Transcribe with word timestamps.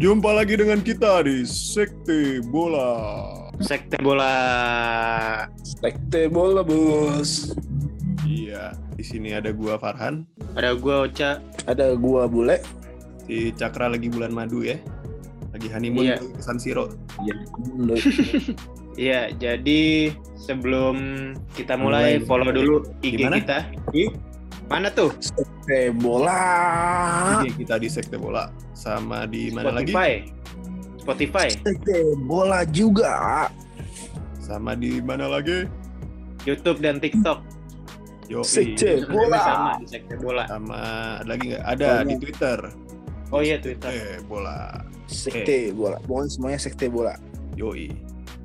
Jumpa 0.00 0.32
lagi 0.32 0.56
dengan 0.56 0.80
kita 0.80 1.20
di 1.28 1.44
Sekte 1.44 2.40
Bola. 2.48 2.88
Sekte 3.60 4.00
bola. 4.00 4.32
Sekte 5.60 6.24
bola 6.32 6.64
bos. 6.64 7.52
Iya, 8.24 8.72
di 8.96 9.04
sini 9.04 9.36
ada 9.36 9.52
gua 9.52 9.76
Farhan. 9.76 10.24
Ada 10.56 10.72
gua 10.80 11.04
Ocha. 11.04 11.44
Ada 11.68 11.92
gua 12.00 12.24
bule. 12.24 12.64
Si 13.28 13.52
Cakra 13.52 13.92
lagi 13.92 14.08
bulan 14.08 14.32
madu 14.32 14.64
ya. 14.64 14.80
Lagi 15.52 15.68
honeymoon 15.68 16.08
Iya. 16.08 16.16
ke 16.16 16.40
San 16.40 16.56
Siro. 16.56 16.88
Iya. 17.20 17.34
Iya, 19.00 19.32
jadi 19.32 20.12
sebelum 20.36 21.32
kita 21.56 21.72
mulai 21.78 22.20
Mulai. 22.20 22.26
follow 22.26 22.50
dulu 22.52 22.76
IG 23.00 23.16
Gimana? 23.16 23.38
kita. 23.40 23.58
Mana 24.70 24.86
tuh? 24.88 25.10
Sekte 25.18 25.90
bola. 25.92 26.38
Jadi 27.42 27.50
kita 27.58 27.74
di 27.76 27.88
Sekte 27.90 28.14
Bola 28.14 28.54
sama 28.70 29.26
di 29.26 29.50
mana 29.50 29.74
lagi? 29.74 29.90
Spotify. 29.90 30.10
Spotify. 31.02 31.46
Sekte 31.50 31.98
bola 32.16 32.62
juga. 32.64 33.50
Sama 34.38 34.78
di 34.78 35.02
mana 35.02 35.26
lagi? 35.26 35.66
YouTube 36.46 36.78
dan 36.78 37.02
TikTok. 37.02 37.42
Yo, 38.30 38.46
Sekte 38.46 39.02
bola. 39.10 39.42
Sama 39.42 39.70
di 39.82 39.86
Sekte 39.90 40.14
bola. 40.16 40.46
sama 40.46 40.78
ada 41.18 41.26
lagi 41.26 41.44
nggak? 41.50 41.64
Ada 41.66 41.88
Banyak. 41.90 42.06
di 42.06 42.14
Twitter. 42.22 42.58
Oh 43.30 43.42
iya 43.42 43.56
Twitter. 43.58 43.90
Sekte 43.90 44.22
Bola. 44.24 44.58
Sekte 45.06 45.58
bola. 45.70 45.96
Pokoknya 46.00 46.30
semuanya 46.30 46.58
sekte 46.62 46.86
bola. 46.86 47.14
Yoi. 47.58 47.90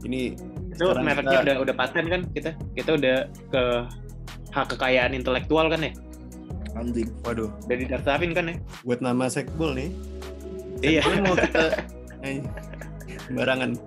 Ini 0.02 0.34
Itu 0.74 0.90
mereknya 0.92 1.38
kita- 1.38 1.46
udah 1.46 1.56
udah 1.62 1.76
paten 1.78 2.06
kan 2.10 2.22
kita? 2.34 2.50
Kita 2.74 2.90
udah 2.94 3.18
ke 3.50 3.64
hak 4.50 4.66
kekayaan 4.74 5.14
intelektual 5.14 5.70
kan 5.70 5.82
ya? 5.82 5.94
Anjing. 6.76 7.08
waduh, 7.24 7.50
Udah 7.66 7.78
didaftarin 7.78 8.32
kan 8.32 8.52
ya? 8.52 8.56
buat 8.84 9.00
nama 9.00 9.26
Sekbol 9.26 9.74
nih. 9.74 9.90
Iya. 10.84 11.02
Mau 11.24 11.34
kita 11.34 11.72
eh, 12.22 12.44
sembarangan. 13.26 13.80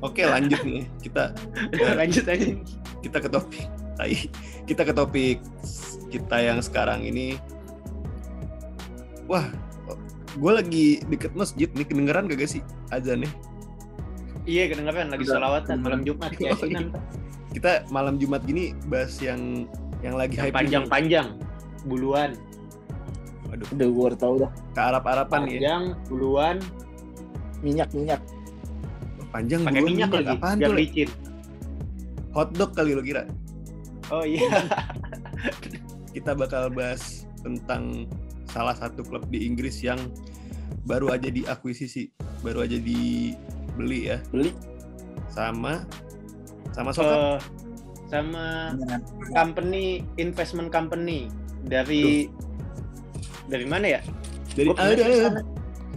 Oke, 0.00 0.22
lanjut 0.22 0.60
nih. 0.62 0.84
Kita 1.00 1.32
Lanjut 2.00 2.24
aja. 2.28 2.46
kita 3.00 3.18
ke 3.18 3.28
topik 3.30 3.64
kita 4.66 4.82
ke 4.82 4.92
topik 4.92 5.38
kita 6.10 6.36
yang 6.36 6.58
sekarang 6.58 7.00
ini 7.00 7.38
wah 9.24 9.46
gue 10.36 10.52
lagi 10.52 10.86
deket 11.06 11.32
masjid 11.32 11.70
nih 11.72 11.86
kedengeran 11.86 12.26
gak 12.26 12.44
sih 12.44 12.60
azan 12.90 13.24
nih 13.24 13.32
Iya 14.46 14.70
kedengeran 14.70 15.10
lagi 15.10 15.24
Udah. 15.26 15.34
sholawatan 15.38 15.76
malam 15.82 16.00
Jumat 16.02 16.30
Oh, 16.34 16.36
keyakinan 16.36 16.86
kita 17.54 17.86
malam 17.88 18.18
Jumat 18.18 18.42
gini 18.44 18.76
bahas 18.86 19.16
yang 19.22 19.64
yang 20.04 20.18
lagi 20.18 20.36
yang 20.36 20.50
hype 20.50 20.54
panjang-panjang 20.54 21.26
buluan. 21.86 22.34
Waduh. 23.46 23.66
Udah 23.72 23.86
gua 23.94 24.04
udah 24.12 24.20
tahu 24.20 24.34
dah. 24.42 24.50
ke 24.74 24.80
Arab-Araban 24.82 25.40
ya? 25.46 25.50
Panjang 25.54 25.82
buluan. 26.10 26.56
Minyak 27.62 27.90
minyak. 27.94 28.20
panjang 29.34 29.68
pakai 29.68 29.80
dua 29.82 29.88
minyak 29.90 30.10
lagi 30.14 30.34
apaan 30.38 30.56
biar 30.56 30.72
licin. 30.72 31.08
Hotdog 32.32 32.70
kali 32.72 32.92
lo 32.96 33.02
kira? 33.04 33.24
Oh 34.08 34.22
iya. 34.22 34.48
Kita 36.14 36.32
bakal 36.32 36.72
bahas 36.72 37.26
tentang 37.42 38.06
salah 38.48 38.72
satu 38.72 39.04
klub 39.04 39.26
di 39.28 39.44
Inggris 39.44 39.82
yang 39.84 39.98
baru 40.88 41.12
aja 41.12 41.28
diakuisisi 41.28 42.08
baru 42.40 42.64
aja 42.64 42.78
dibeli 42.78 44.08
ya. 44.08 44.18
Beli. 44.30 44.54
sama 45.26 45.84
sama 46.72 46.92
sokap 46.94 47.18
Eh, 47.36 47.38
sama 48.06 48.72
company 49.34 50.06
investment 50.16 50.70
company 50.70 51.26
dari 51.66 52.30
dari 53.50 53.66
mana 53.66 53.98
ya? 53.98 54.00
Dari 54.54 54.70
Arab. 54.74 54.96
dari 54.96 55.14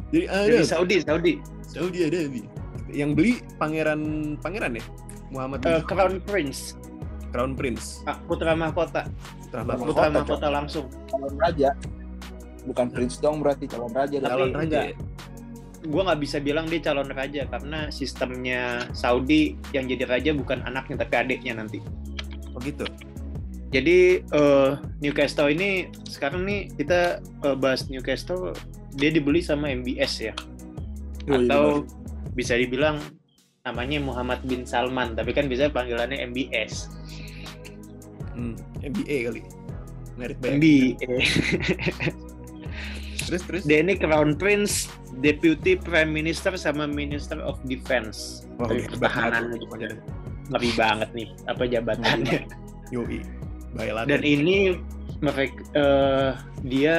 dari 0.09 0.25
Arab. 0.28 0.66
Saudi 0.66 0.96
Saudi. 1.06 1.34
Saudi 1.69 2.00
Arabia 2.09 2.46
yang 2.90 3.13
beli 3.13 3.41
pangeran 3.62 4.35
pangeran 4.41 4.78
ya? 4.78 4.84
Muhammad 5.29 5.62
Eh, 5.66 5.81
Crown 5.85 6.18
Prince. 6.25 6.74
Crown 7.29 7.53
Prince. 7.53 8.02
Ah, 8.09 8.18
putra 8.25 8.58
mahkota. 8.58 9.06
Putra 9.46 9.62
Mahkota, 9.62 9.85
putra 9.85 10.08
mahkota 10.09 10.47
langsung. 10.50 10.85
Calon 11.09 11.38
raja. 11.38 11.69
Bukan 12.66 12.90
prince 12.90 13.18
dong 13.22 13.41
berarti 13.41 13.69
calon 13.69 13.94
raja. 13.94 14.18
Calon 14.22 14.52
raja. 14.53 14.66
Enggak. 14.66 14.85
ya? 14.94 15.08
gue 15.79 16.02
nggak 16.03 16.19
bisa 16.19 16.44
bilang 16.44 16.68
dia 16.68 16.91
calon 16.91 17.08
raja 17.08 17.47
karena 17.47 17.88
sistemnya 17.88 18.84
Saudi 18.91 19.56
yang 19.72 19.88
jadi 19.88 20.12
raja 20.12 20.35
bukan 20.35 20.59
anaknya 20.68 21.08
tapi 21.08 21.13
adiknya 21.16 21.63
nanti. 21.63 21.79
Oh 22.52 22.59
gitu 22.59 22.84
Jadi 23.69 24.25
eh, 24.25 24.72
Newcastle 25.02 25.53
ini 25.53 25.94
sekarang 26.09 26.46
nih 26.46 26.74
kita 26.74 27.22
eh, 27.22 27.56
bahas 27.57 27.85
Newcastle 27.85 28.57
dia 28.97 29.13
dibeli 29.13 29.46
sama 29.46 29.69
MBS 29.69 30.13
ya 30.25 30.34
Oh, 31.30 31.38
iya, 31.38 31.46
atau 31.46 31.66
bisa 32.34 32.58
dibilang 32.58 32.97
namanya 33.62 34.02
Muhammad 34.02 34.41
bin 34.50 34.66
Salman 34.66 35.13
tapi 35.13 35.29
kan 35.35 35.46
bisa 35.46 35.69
panggilannya 35.69 36.18
MBS. 36.34 36.90
hmm, 38.34 38.56
MBA 38.81 39.18
kali 39.29 39.41
merit 40.18 40.38
banyak 40.41 40.58
MBA. 40.58 41.16
terus 43.29 43.41
terus 43.46 43.63
Dia 43.69 43.85
ini 43.85 43.94
Crown 43.94 44.34
Prince, 44.40 44.90
Deputy 45.22 45.78
Prime 45.78 46.09
Minister 46.09 46.58
sama 46.58 46.90
Minister 46.90 47.38
of 47.46 47.62
Defense. 47.69 48.47
Wah, 48.58 48.74
hebat 48.74 48.97
pertahanan 48.97 49.53
deh. 49.53 49.96
ngeri 50.50 50.72
banget 50.74 51.09
nih 51.13 51.29
apa 51.46 51.63
jabatannya. 51.69 52.41
yoi 52.90 53.22
baik 53.78 54.09
Dan 54.09 54.22
ini 54.25 54.57
mereka 55.19 55.59
eh, 55.75 56.31
dia 56.66 56.97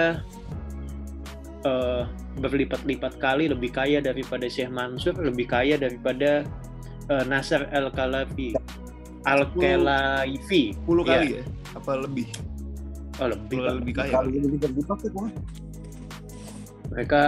eh, 1.66 2.02
berlipat-lipat 2.38 3.18
kali 3.18 3.50
lebih 3.50 3.74
kaya 3.74 3.98
daripada 3.98 4.46
Syekh 4.46 4.70
Mansur, 4.70 5.16
lebih 5.18 5.50
kaya 5.50 5.74
daripada 5.80 6.46
eh, 7.10 7.24
Nasser 7.26 7.66
Al 7.74 7.90
Khelafi. 7.90 8.54
Al 9.28 9.44
Khelaifi. 9.52 10.72
10 10.88 11.04
kali 11.04 11.28
ya 11.40 11.44
apa 11.76 11.92
lebih 12.02 12.28
Oh, 13.20 13.28
lebih. 13.28 13.60
Bang. 13.60 13.76
lebih 13.84 13.92
kaya 14.00 14.12
Kali 14.16 14.28
dipakai 14.48 15.08
gua. 15.12 15.28
Mereka 16.88 17.22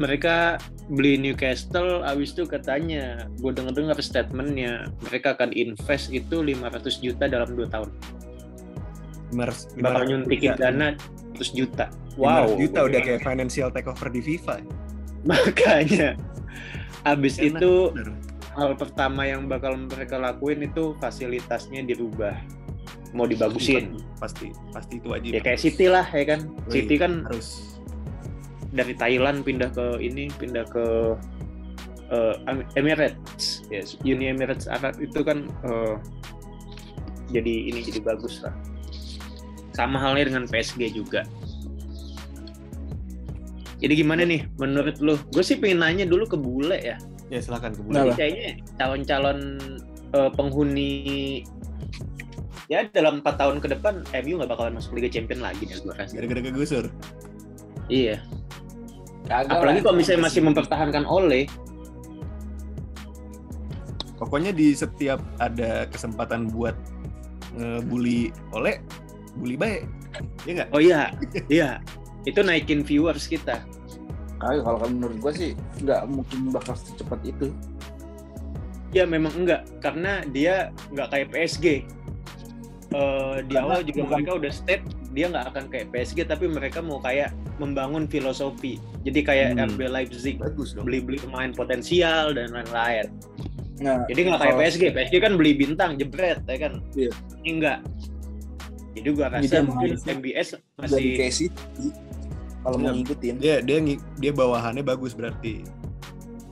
mereka 0.00 0.56
beli 0.90 1.14
Newcastle 1.14 2.02
habis 2.02 2.34
itu 2.34 2.42
katanya 2.48 3.30
gue 3.38 3.52
denger-dengar 3.54 3.94
statementnya 4.02 4.90
mereka 5.06 5.38
akan 5.38 5.54
invest 5.54 6.10
itu 6.10 6.42
500 6.42 7.04
juta 7.04 7.24
dalam 7.30 7.54
2 7.54 7.70
tahun. 7.70 7.90
Bakal 9.32 10.02
500 10.04 10.10
nyuntikin 10.10 10.52
juta. 10.52 10.60
dana 10.60 10.88
100 11.38 11.58
juta. 11.58 11.84
500 12.18 12.20
wow. 12.20 12.46
juta 12.58 12.78
udah 12.84 13.00
kayak 13.00 13.20
financial 13.22 13.68
takeover 13.70 14.08
di 14.10 14.20
FIFA 14.20 14.56
makanya. 15.30 16.18
Habis 17.02 17.38
Enak, 17.38 17.58
itu 17.58 17.72
bener. 17.94 18.14
hal 18.54 18.70
pertama 18.78 19.26
yang 19.26 19.50
bakal 19.50 19.74
mereka 19.74 20.18
lakuin 20.18 20.66
itu 20.66 20.94
fasilitasnya 21.02 21.82
dirubah. 21.82 22.38
Mau 23.10 23.26
dibagusin. 23.26 23.98
Pasti 24.18 24.54
pasti 24.70 25.02
itu 25.02 25.10
wajib. 25.10 25.30
Ya 25.34 25.40
kayak 25.42 25.60
City 25.62 25.86
lah 25.90 26.06
ya 26.06 26.24
kan? 26.36 26.46
Wih, 26.70 26.82
City 26.82 26.94
kan 27.00 27.26
harus 27.26 27.71
dari 28.72 28.96
Thailand 28.96 29.44
pindah 29.44 29.68
ke 29.70 30.00
ini 30.00 30.32
pindah 30.40 30.64
ke 30.68 30.84
Em- 32.44 32.68
Emirates. 32.76 33.64
Yes 33.72 33.96
Uni 34.04 34.28
Emirates 34.28 34.68
Arab 34.68 35.00
itu 35.00 35.24
kan 35.24 35.48
eh, 35.64 35.96
jadi 37.32 37.72
ini 37.72 37.80
jadi 37.80 38.04
bagus 38.04 38.44
lah. 38.44 38.52
Sama 39.72 39.96
halnya 39.96 40.28
dengan 40.28 40.44
PSG 40.44 40.92
juga. 40.92 41.24
Jadi 43.80 43.92
gimana 43.98 44.22
nih 44.28 44.44
menurut 44.60 45.00
lu? 45.00 45.16
Gue 45.32 45.40
sih 45.40 45.56
pengen 45.56 45.80
nanya 45.80 46.04
dulu 46.04 46.28
ke 46.28 46.36
bule 46.36 46.76
ya. 46.76 47.00
Ya 47.32 47.40
silakan 47.40 47.72
ke 47.72 47.80
Bule. 47.80 47.96
Jadi 47.96 48.10
kayaknya 48.12 48.48
calon-calon 48.76 49.38
eh, 50.12 50.30
penghuni 50.36 50.92
ya 52.68 52.84
dalam 52.92 53.24
empat 53.24 53.40
tahun 53.40 53.56
ke 53.64 53.72
depan 53.72 54.04
MU 54.22 54.36
nggak 54.36 54.52
bakalan 54.52 54.76
masuk 54.76 54.96
Liga 55.00 55.08
Champions 55.08 55.40
lagi 55.40 55.64
nih 55.64 55.80
gue 55.80 55.96
rasa. 55.96 56.12
gara-gara 56.12 56.40
kegusur? 56.44 56.84
Iya. 57.88 58.20
Kagak 59.26 59.54
Apalagi 59.54 59.80
kalau 59.86 59.96
misalnya 59.96 60.22
masih 60.26 60.40
mempertahankan 60.42 61.04
Ole, 61.06 61.46
pokoknya 64.18 64.50
di 64.54 64.74
setiap 64.74 65.22
ada 65.38 65.86
kesempatan 65.90 66.50
buat 66.50 66.74
ngebully 67.52 68.32
oleh 68.56 68.80
bully 69.36 69.56
baik 69.60 69.84
ya 70.44 70.50
nggak 70.60 70.68
oh 70.72 70.80
iya, 70.80 71.12
iya. 71.48 71.70
Itu 72.22 72.44
naikin 72.44 72.86
viewers 72.86 73.26
kita. 73.26 73.62
Kagak 74.38 74.62
kalau 74.66 74.88
menurut 74.90 75.16
gua 75.22 75.32
sih 75.34 75.54
nggak 75.82 76.06
mungkin 76.10 76.50
bakal 76.54 76.74
secepat 76.78 77.18
itu. 77.26 77.50
Ya 78.92 79.08
memang 79.08 79.32
enggak, 79.32 79.64
karena 79.80 80.20
dia 80.28 80.68
nggak 80.92 81.08
kayak 81.08 81.28
PSG. 81.32 81.66
Eh, 82.92 83.36
di 83.48 83.54
awal 83.56 83.80
juga 83.88 84.04
bukan- 84.04 84.20
mereka 84.20 84.32
udah 84.36 84.52
state 84.52 84.84
dia 85.12 85.28
nggak 85.28 85.46
akan 85.48 85.64
kayak 85.68 85.86
PSG, 85.90 86.24
tapi 86.24 86.48
mereka 86.48 86.80
mau 86.80 86.96
kayak 86.98 87.30
membangun 87.56 88.04
filosofi. 88.04 88.80
Jadi 89.04 89.20
kayak 89.20 89.48
Hmm. 89.54 89.68
RB 89.70 89.80
Leipzig, 89.86 90.36
bagus 90.36 90.72
dong 90.72 90.84
beli-beli 90.84 91.20
pemain 91.20 91.52
potensial 91.52 92.32
dan 92.32 92.48
lain-lain. 92.50 93.06
Nah, 93.78 94.04
Jadi 94.06 94.20
nggak 94.24 94.40
kayak 94.40 94.56
PSG, 94.58 94.82
PSG 94.90 95.14
kan 95.18 95.32
beli 95.34 95.52
bintang 95.52 95.96
jebret 95.96 96.40
ya 96.42 96.56
kan. 96.58 96.80
Iya. 96.92 97.12
Ini 97.38 97.48
enggak. 97.52 97.78
Jadi 98.92 99.08
gua 99.10 99.28
rasa 99.28 99.42
Jadi 99.42 99.64
mungkin 99.64 99.90
MBS 99.98 100.48
masih 100.76 101.04
City. 101.30 101.88
kalau 102.60 102.76
mau 102.76 102.92
ngikutin. 102.92 103.34
Dia 103.36 103.60
dia 103.60 103.78
dia 104.16 104.32
bawahannya 104.32 104.80
bagus 104.80 105.12
berarti. 105.12 105.64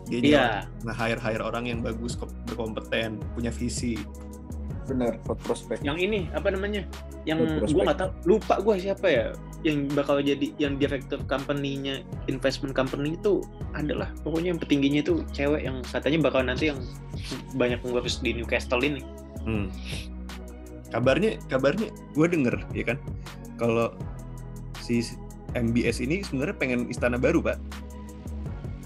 Dia 0.08 0.18
Iya. 0.18 0.44
nge-hire 0.82 1.20
hire 1.20 1.42
orang 1.44 1.64
yang 1.64 1.80
bagus, 1.80 2.18
ko- 2.18 2.32
berkompeten, 2.44 3.22
punya 3.32 3.48
visi. 3.48 3.94
Bener, 4.90 5.22
buat 5.22 5.38
prospek. 5.46 5.78
yang 5.86 5.96
ini 6.02 6.26
apa 6.34 6.50
namanya 6.50 6.82
yang 7.22 7.38
gue 7.62 7.70
nggak 7.70 7.98
tahu 8.02 8.10
lupa 8.26 8.58
gue 8.58 8.74
siapa 8.82 9.06
ya 9.06 9.26
yang 9.62 9.86
bakal 9.92 10.18
jadi 10.18 10.50
yang 10.58 10.80
direktur 10.80 11.22
company-nya 11.30 12.02
investment 12.26 12.74
company 12.74 13.14
itu 13.14 13.44
adalah 13.78 14.10
pokoknya 14.26 14.56
yang 14.56 14.60
petingginya 14.60 15.00
itu 15.04 15.22
cewek 15.30 15.62
yang 15.62 15.78
katanya 15.94 16.18
bakal 16.26 16.40
nanti 16.42 16.74
yang 16.74 16.80
banyak 17.54 17.78
ngurus 17.86 18.18
di 18.18 18.34
Newcastle 18.34 18.82
ini 18.82 19.04
Hmm. 19.44 19.72
Kabarnya 20.90 21.38
kabarnya 21.48 21.88
gue 22.12 22.26
denger 22.26 22.56
ya 22.74 22.84
kan 22.84 22.98
kalau 23.56 23.94
si 24.82 25.04
MBS 25.54 26.02
ini 26.02 26.22
sebenarnya 26.22 26.56
pengen 26.58 26.80
istana 26.90 27.16
baru 27.16 27.42
pak. 27.42 27.58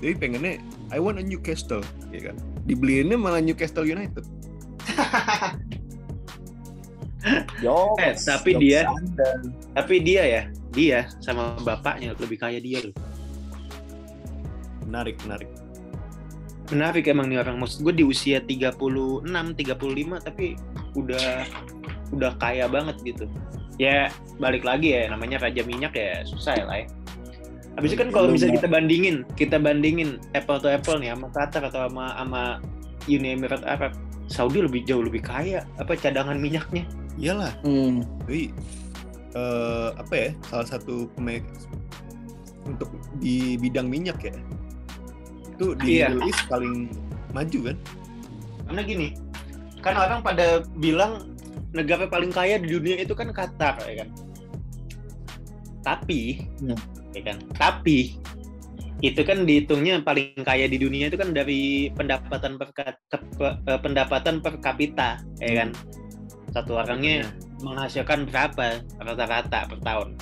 Jadi 0.05 0.15
pengennya 0.21 0.61
I 0.93 1.01
want 1.01 1.17
a 1.17 1.25
Newcastle 1.25 1.83
ya 2.13 2.33
kan. 2.33 2.37
Dibeliinnya 2.69 3.17
malah 3.17 3.41
Newcastle 3.41 3.89
United. 3.89 4.25
Jokes, 7.59 7.99
Eh, 7.99 8.13
tapi 8.29 8.51
jokes 8.53 8.61
dia- 8.61 8.85
Anda. 8.87 9.31
tapi 9.73 9.95
dia 9.99 10.23
ya 10.23 10.43
dia 10.71 10.99
sama 11.19 11.57
bapaknya 11.59 12.13
lebih 12.15 12.37
kaya 12.37 12.59
dia 12.59 12.81
loh 12.81 12.95
Menarik 14.85 15.17
menarik. 15.25 15.51
menarik 16.67 17.05
emang 17.07 17.29
nih 17.29 17.39
orang. 17.39 17.61
Maksud 17.61 17.81
gue 17.83 17.95
di 17.95 18.05
usia 18.05 18.41
36 18.41 19.53
35 19.53 20.17
tapi 20.19 20.57
udah 20.95 21.45
udah 22.11 22.33
kaya 22.37 22.65
banget 22.67 22.97
gitu. 23.03 23.29
Ya 23.77 24.09
balik 24.39 24.63
lagi 24.63 24.93
ya 24.93 25.09
namanya 25.09 25.41
raja 25.41 25.61
minyak 25.63 25.93
ya 25.93 26.25
susah 26.25 26.55
ya 26.55 26.65
lah 26.65 26.79
ya 26.79 26.89
Habis 27.75 27.91
itu 27.91 27.99
kan 27.99 28.09
kalau 28.09 28.31
misalnya 28.31 28.55
kita 28.57 28.71
bandingin 28.71 29.17
kita 29.35 29.57
bandingin 29.59 30.23
apple 30.31 30.57
to 30.57 30.71
apple 30.71 30.95
nih 30.95 31.11
sama 31.11 31.27
Qatar 31.29 31.63
atau 31.65 31.91
sama 31.91 32.05
sama 32.15 32.43
Uni 33.05 33.35
Emirat 33.35 33.67
Arab 33.67 33.93
Saudi 34.25 34.63
lebih 34.63 34.87
jauh 34.87 35.03
lebih 35.03 35.21
kaya 35.21 35.67
apa 35.77 35.93
cadangan 35.95 36.39
minyaknya 36.39 36.87
Iyalah. 37.17 37.53
Hmm. 37.63 38.03
Jadi 38.27 38.51
eh, 39.35 39.89
apa 39.95 40.15
ya 40.15 40.31
salah 40.47 40.67
satu 40.67 41.11
pemain 41.15 41.43
untuk 42.65 42.89
di 43.21 43.61
bidang 43.61 43.91
minyak 43.91 44.19
ya 44.25 44.35
itu 45.53 45.77
di 45.85 46.01
Iya. 46.01 46.11
Middle 46.11 46.25
East 46.27 46.43
paling 46.49 46.89
maju 47.31 47.59
kan 47.71 47.77
karena 48.65 48.81
gini 48.83 49.09
kan 49.85 49.95
orang 49.95 50.25
pada 50.25 50.65
bilang 50.81 51.37
negara 51.77 52.09
paling 52.09 52.33
kaya 52.33 52.57
di 52.57 52.73
dunia 52.73 53.05
itu 53.05 53.13
kan 53.13 53.29
Qatar 53.31 53.77
ya 53.85 54.07
kan 54.07 54.09
tapi 55.85 56.49
Hmm. 56.65 56.79
ya 57.13 57.21
kan 57.21 57.37
tapi 57.53 58.17
itu 59.05 59.21
kan 59.21 59.45
dihitungnya 59.45 60.01
paling 60.01 60.33
kaya 60.41 60.65
di 60.65 60.81
dunia 60.81 61.13
itu 61.13 61.21
kan 61.21 61.37
dari 61.37 61.93
pendapatan 61.93 62.57
per 62.57 62.73
ke- 62.73 62.97
eh, 63.69 63.81
pendapatan 63.85 64.41
per 64.41 64.57
kapita 64.65 65.21
ya 65.37 65.67
kan 65.67 65.69
satu 66.55 66.79
orangnya 66.79 67.29
menghasilkan 67.61 68.31
berapa 68.31 68.79
rata-rata 69.03 69.67
per 69.67 69.79
tahun 69.83 70.15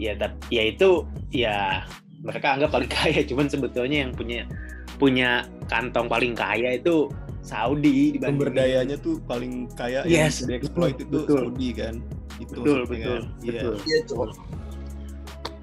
ya 0.00 0.16
tap- 0.16 0.40
ya 0.48 0.62
itu 0.66 1.04
ya 1.28 1.84
mereka 2.24 2.56
anggap 2.56 2.70
paling 2.72 2.88
kaya 2.90 3.20
cuman 3.22 3.46
sebetulnya 3.46 4.08
yang 4.08 4.12
punya 4.16 4.48
punya 4.96 5.44
kantong 5.68 6.08
paling 6.08 6.32
kaya 6.32 6.74
itu 6.74 7.06
Saudi 7.44 8.12
dibanding 8.12 8.40
sumber 8.40 8.50
dayanya 8.50 8.96
tuh 8.98 9.20
paling 9.24 9.70
kaya 9.72 10.02
Yes, 10.04 10.42
yang 10.42 10.58
dieksploit 10.58 10.96
itu 10.98 11.06
betul. 11.22 11.38
Saudi 11.52 11.68
kan 11.72 11.94
itu 12.38 12.54
betul 12.60 12.80
betul 12.84 12.98
kan. 12.98 13.22
Iya. 13.40 13.52
betul 13.52 13.74
Iya, 13.84 13.98
Cok. 14.04 14.28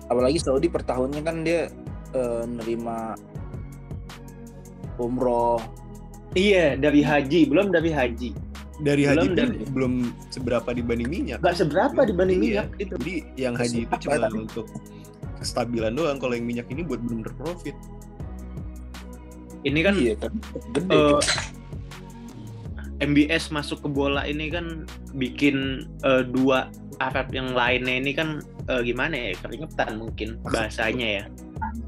Apalagi 0.05 0.37
Saudi 0.39 0.67
per 0.69 0.81
tahunnya 0.83 1.21
kan 1.21 1.41
dia 1.41 1.67
eh, 2.13 2.43
nerima 2.45 3.17
umroh. 4.97 5.59
iya 6.35 6.75
dari 6.75 6.99
haji 6.99 7.47
belum 7.47 7.71
dari 7.71 7.91
haji 7.91 8.29
dari 8.77 9.03
haji 9.03 9.15
Belum 9.17 9.27
pun 9.27 9.37
dari- 9.37 9.67
belum 9.69 9.93
seberapa 10.29 10.69
dibanding 10.69 11.07
minyak 11.07 11.39
nggak 11.39 11.55
seberapa 11.55 11.99
dibanding 12.01 12.37
Iya. 12.37 12.43
minyak 12.43 12.67
itu 12.77 12.93
jadi 12.97 13.15
yang 13.37 13.53
haji 13.55 13.79
itu 13.83 13.95
cuma 14.01 14.15
tadi? 14.21 14.37
untuk 14.37 14.65
kestabilan 15.35 15.91
doang 15.91 16.17
kalau 16.17 16.33
yang 16.33 16.43
minyak 16.43 16.67
ini 16.67 16.81
buat 16.81 16.99
bener-bener 16.99 17.33
profit 17.35 17.75
ini 19.61 19.79
kan 19.79 19.95
iya 19.95 20.13
kan 20.15 20.31
gede. 20.71 20.91
eh, 20.93 21.19
MBS 22.97 23.49
masuk 23.49 23.81
ke 23.81 23.89
bola 23.89 24.23
ini 24.23 24.47
kan 24.47 24.83
bikin 25.13 25.83
eh, 26.01 26.23
dua 26.25 26.67
Arab 26.97 27.27
yang 27.29 27.51
lainnya 27.51 27.95
ini 27.97 28.11
kan 28.11 28.39
eh, 28.65 28.81
gimana 28.81 29.13
ya 29.13 29.31
keringetan 29.37 29.95
mungkin 29.97 30.39
bahasanya 30.41 31.07
ya 31.13 31.23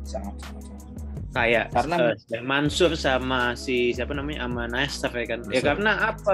sangat 0.03 0.35
sangat. 0.35 0.63
sangat. 0.63 0.83
kayak 1.29 1.65
Karena- 1.69 1.97
eh, 2.01 2.15
Syekh 2.17 2.43
Mansur 2.43 2.91
sama 2.93 3.53
si 3.53 3.91
siapa 3.91 4.11
namanya 4.11 4.43
sama 4.43 4.63
Nasser 4.65 5.11
ya 5.13 5.25
kan 5.27 5.39
ya 5.43 5.47
Nasser. 5.49 5.63
karena 5.65 5.91
apa 6.07 6.33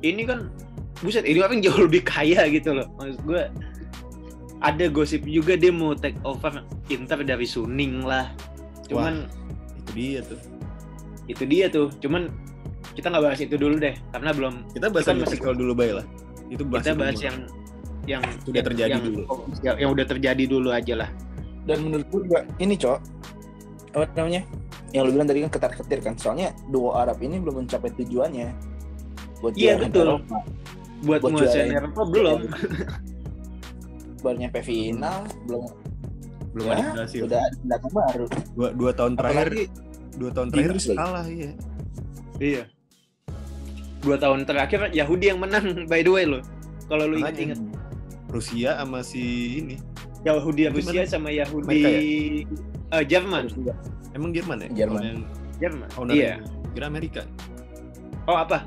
ini 0.00 0.22
kan 0.24 0.48
buset 0.98 1.24
ini 1.24 1.38
orang 1.38 1.62
jauh 1.62 1.86
lebih 1.86 2.02
kaya 2.02 2.46
gitu 2.48 2.74
loh 2.74 2.86
maksud 2.98 3.18
gue 3.22 3.42
ada 4.58 4.84
gosip 4.90 5.22
juga 5.22 5.54
dia 5.54 5.70
mau 5.70 5.94
take 5.94 6.18
over 6.26 6.66
Inter 6.90 7.22
dari 7.22 7.46
Suning 7.46 8.02
lah 8.02 8.30
cuman 8.90 9.30
itu 9.78 9.90
dia 9.94 10.18
tuh 10.22 10.40
itu 11.28 11.42
dia 11.44 11.66
tuh 11.68 11.92
cuman 11.98 12.32
kita 12.96 13.06
nggak 13.08 13.22
bahas 13.22 13.38
itu 13.38 13.54
dulu 13.54 13.78
deh 13.78 13.94
karena 14.10 14.30
belum 14.34 14.54
kita 14.74 14.90
bahas 14.90 15.06
Kita 15.06 15.14
masih- 15.14 15.38
kalau 15.38 15.54
dulu 15.54 15.72
bay 15.76 15.94
lah 15.94 16.06
itu 16.48 16.64
bahas 16.64 16.82
kita 16.82 16.92
bahas 16.96 17.14
dulu. 17.14 17.26
yang 17.28 17.36
yang 18.08 18.22
Sudah 18.42 18.56
yang- 18.56 18.68
terjadi 18.72 18.90
yang, 18.90 19.04
dulu. 19.04 19.22
yang, 19.60 19.76
yang 19.78 19.90
udah 19.92 20.06
terjadi 20.08 20.44
dulu 20.48 20.68
aja 20.72 20.94
lah 20.96 21.10
Dan 21.62 21.84
menurut 21.84 22.08
gue 22.08 22.20
juga 22.24 22.40
ini 22.56 22.74
cok 22.74 22.98
apa 23.92 24.04
namanya? 24.16 24.40
Yang 24.88 25.02
lu 25.04 25.10
bilang 25.12 25.28
tadi 25.28 25.40
kan 25.44 25.50
ketar 25.52 25.72
ketir 25.74 26.00
kan. 26.00 26.16
Soalnya 26.16 26.56
dua 26.64 27.04
Arab 27.04 27.20
ini 27.20 27.36
belum 27.36 27.60
mencapai 27.60 27.92
tujuannya. 27.92 28.48
Buat 29.38 29.54
Iya, 29.54 29.72
betul. 29.78 30.06
Eropa. 30.18 30.36
buat 30.98 31.20
Buat 31.22 31.32
juara- 31.46 31.70
Eropa 31.78 32.02
belum. 32.10 32.40
Baru 34.26 34.34
nyampe 34.34 34.60
final, 34.66 35.18
belum. 35.46 35.64
Belum 36.50 36.66
ya, 36.66 36.74
ada 36.74 36.90
berhasil. 36.98 37.20
Udah 37.22 37.38
ada 37.38 37.56
pendatang 37.62 37.92
baru. 37.94 38.24
dua, 38.56 38.68
dua 38.74 38.90
tahun 38.90 39.12
terakhir 39.14 39.46
Apalagi 39.46 39.64
dua 40.18 40.30
tahun 40.34 40.48
terakhir 40.50 40.74
kalah 40.98 41.26
iya. 41.30 41.50
Iya. 42.42 42.62
Dua 44.02 44.16
tahun 44.18 44.40
terakhir 44.42 44.80
Yahudi 44.90 45.24
yang 45.30 45.38
menang 45.38 45.66
by 45.90 46.02
the 46.02 46.10
way 46.10 46.26
lo 46.26 46.42
kalau 46.88 47.04
lu 47.06 47.20
ingat-ingat 47.20 47.60
Rusia 48.26 48.74
sama 48.74 49.06
si 49.06 49.22
ini. 49.62 49.76
Yahudi 50.26 50.66
Rusia 50.74 51.06
mana? 51.06 51.06
sama 51.06 51.28
Yahudi 51.30 51.62
Amerika 51.62 51.88
eh, 52.90 53.04
Jerman. 53.06 53.44
Emang 54.18 54.30
Jerman 54.34 54.56
ya? 54.66 54.68
Jerman. 54.84 55.02
Jerman. 55.62 55.88
owner 55.94 56.14
iya. 56.16 56.34
kira 56.74 56.90
Amerika. 56.90 57.22
Oh 58.26 58.34
apa 58.34 58.66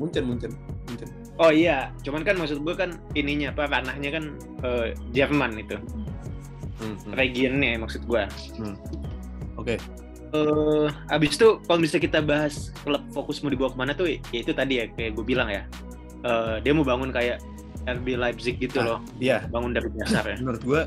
Munchen 0.00 0.24
Munchen 0.24 0.52
Munchen. 0.88 1.08
Oh 1.36 1.52
iya 1.52 1.92
cuman 2.00 2.24
kan 2.24 2.34
maksud 2.34 2.64
gue 2.64 2.72
kan 2.72 2.96
ininya 3.12 3.52
apa 3.52 3.68
ranahnya 3.68 4.10
kan 4.10 4.24
eh, 4.64 4.96
Jerman 5.12 5.60
itu. 5.60 5.76
Hmm, 6.80 6.96
hmm. 6.96 7.12
regionnya 7.12 7.76
maksud 7.76 8.08
gue 8.08 8.24
oke. 9.54 9.76
Eh 10.30 10.86
abis 11.12 11.36
itu 11.36 11.60
kalau 11.60 11.78
bisa 11.78 12.00
kita 12.00 12.24
bahas 12.24 12.72
klub 12.80 13.04
fokus 13.12 13.44
mau 13.44 13.52
dibawa 13.52 13.68
ke 13.68 13.78
mana 13.78 13.92
tuh 13.92 14.08
ya 14.08 14.18
itu 14.32 14.56
tadi 14.56 14.80
ya 14.80 14.88
kayak 14.96 15.12
gue 15.14 15.24
bilang 15.24 15.52
ya. 15.52 15.68
Eh, 16.24 16.56
dia 16.64 16.72
mau 16.72 16.82
bangun 16.82 17.12
kayak 17.12 17.44
RB 17.84 18.16
Leipzig 18.16 18.56
gitu 18.56 18.80
Ah. 18.80 18.96
loh. 18.96 18.98
iya. 19.20 19.44
Bangun 19.48 19.72
dari 19.72 19.88
dasar 19.96 20.24
ya. 20.24 20.36
Menurut 20.40 20.62
gua 20.64 20.82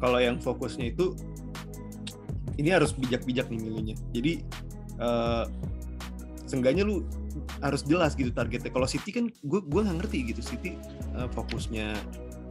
kalau 0.00 0.16
yang 0.16 0.40
fokusnya 0.40 0.92
itu 0.92 1.12
ini 2.56 2.72
harus 2.72 2.92
bijak-bijak 2.92 3.48
nih 3.48 3.60
milihnya 3.60 3.96
jadi 4.12 4.32
eh 5.00 5.44
seenggaknya 6.44 6.84
lu 6.84 7.04
harus 7.60 7.84
jelas 7.84 8.16
gitu 8.16 8.32
targetnya. 8.32 8.72
Kalau 8.72 8.88
City 8.88 9.10
kan 9.12 9.24
gue 9.28 9.60
gua 9.68 9.84
nggak 9.84 10.06
ngerti 10.06 10.32
gitu 10.32 10.40
City 10.40 10.76
eh, 11.16 11.28
fokusnya 11.32 11.96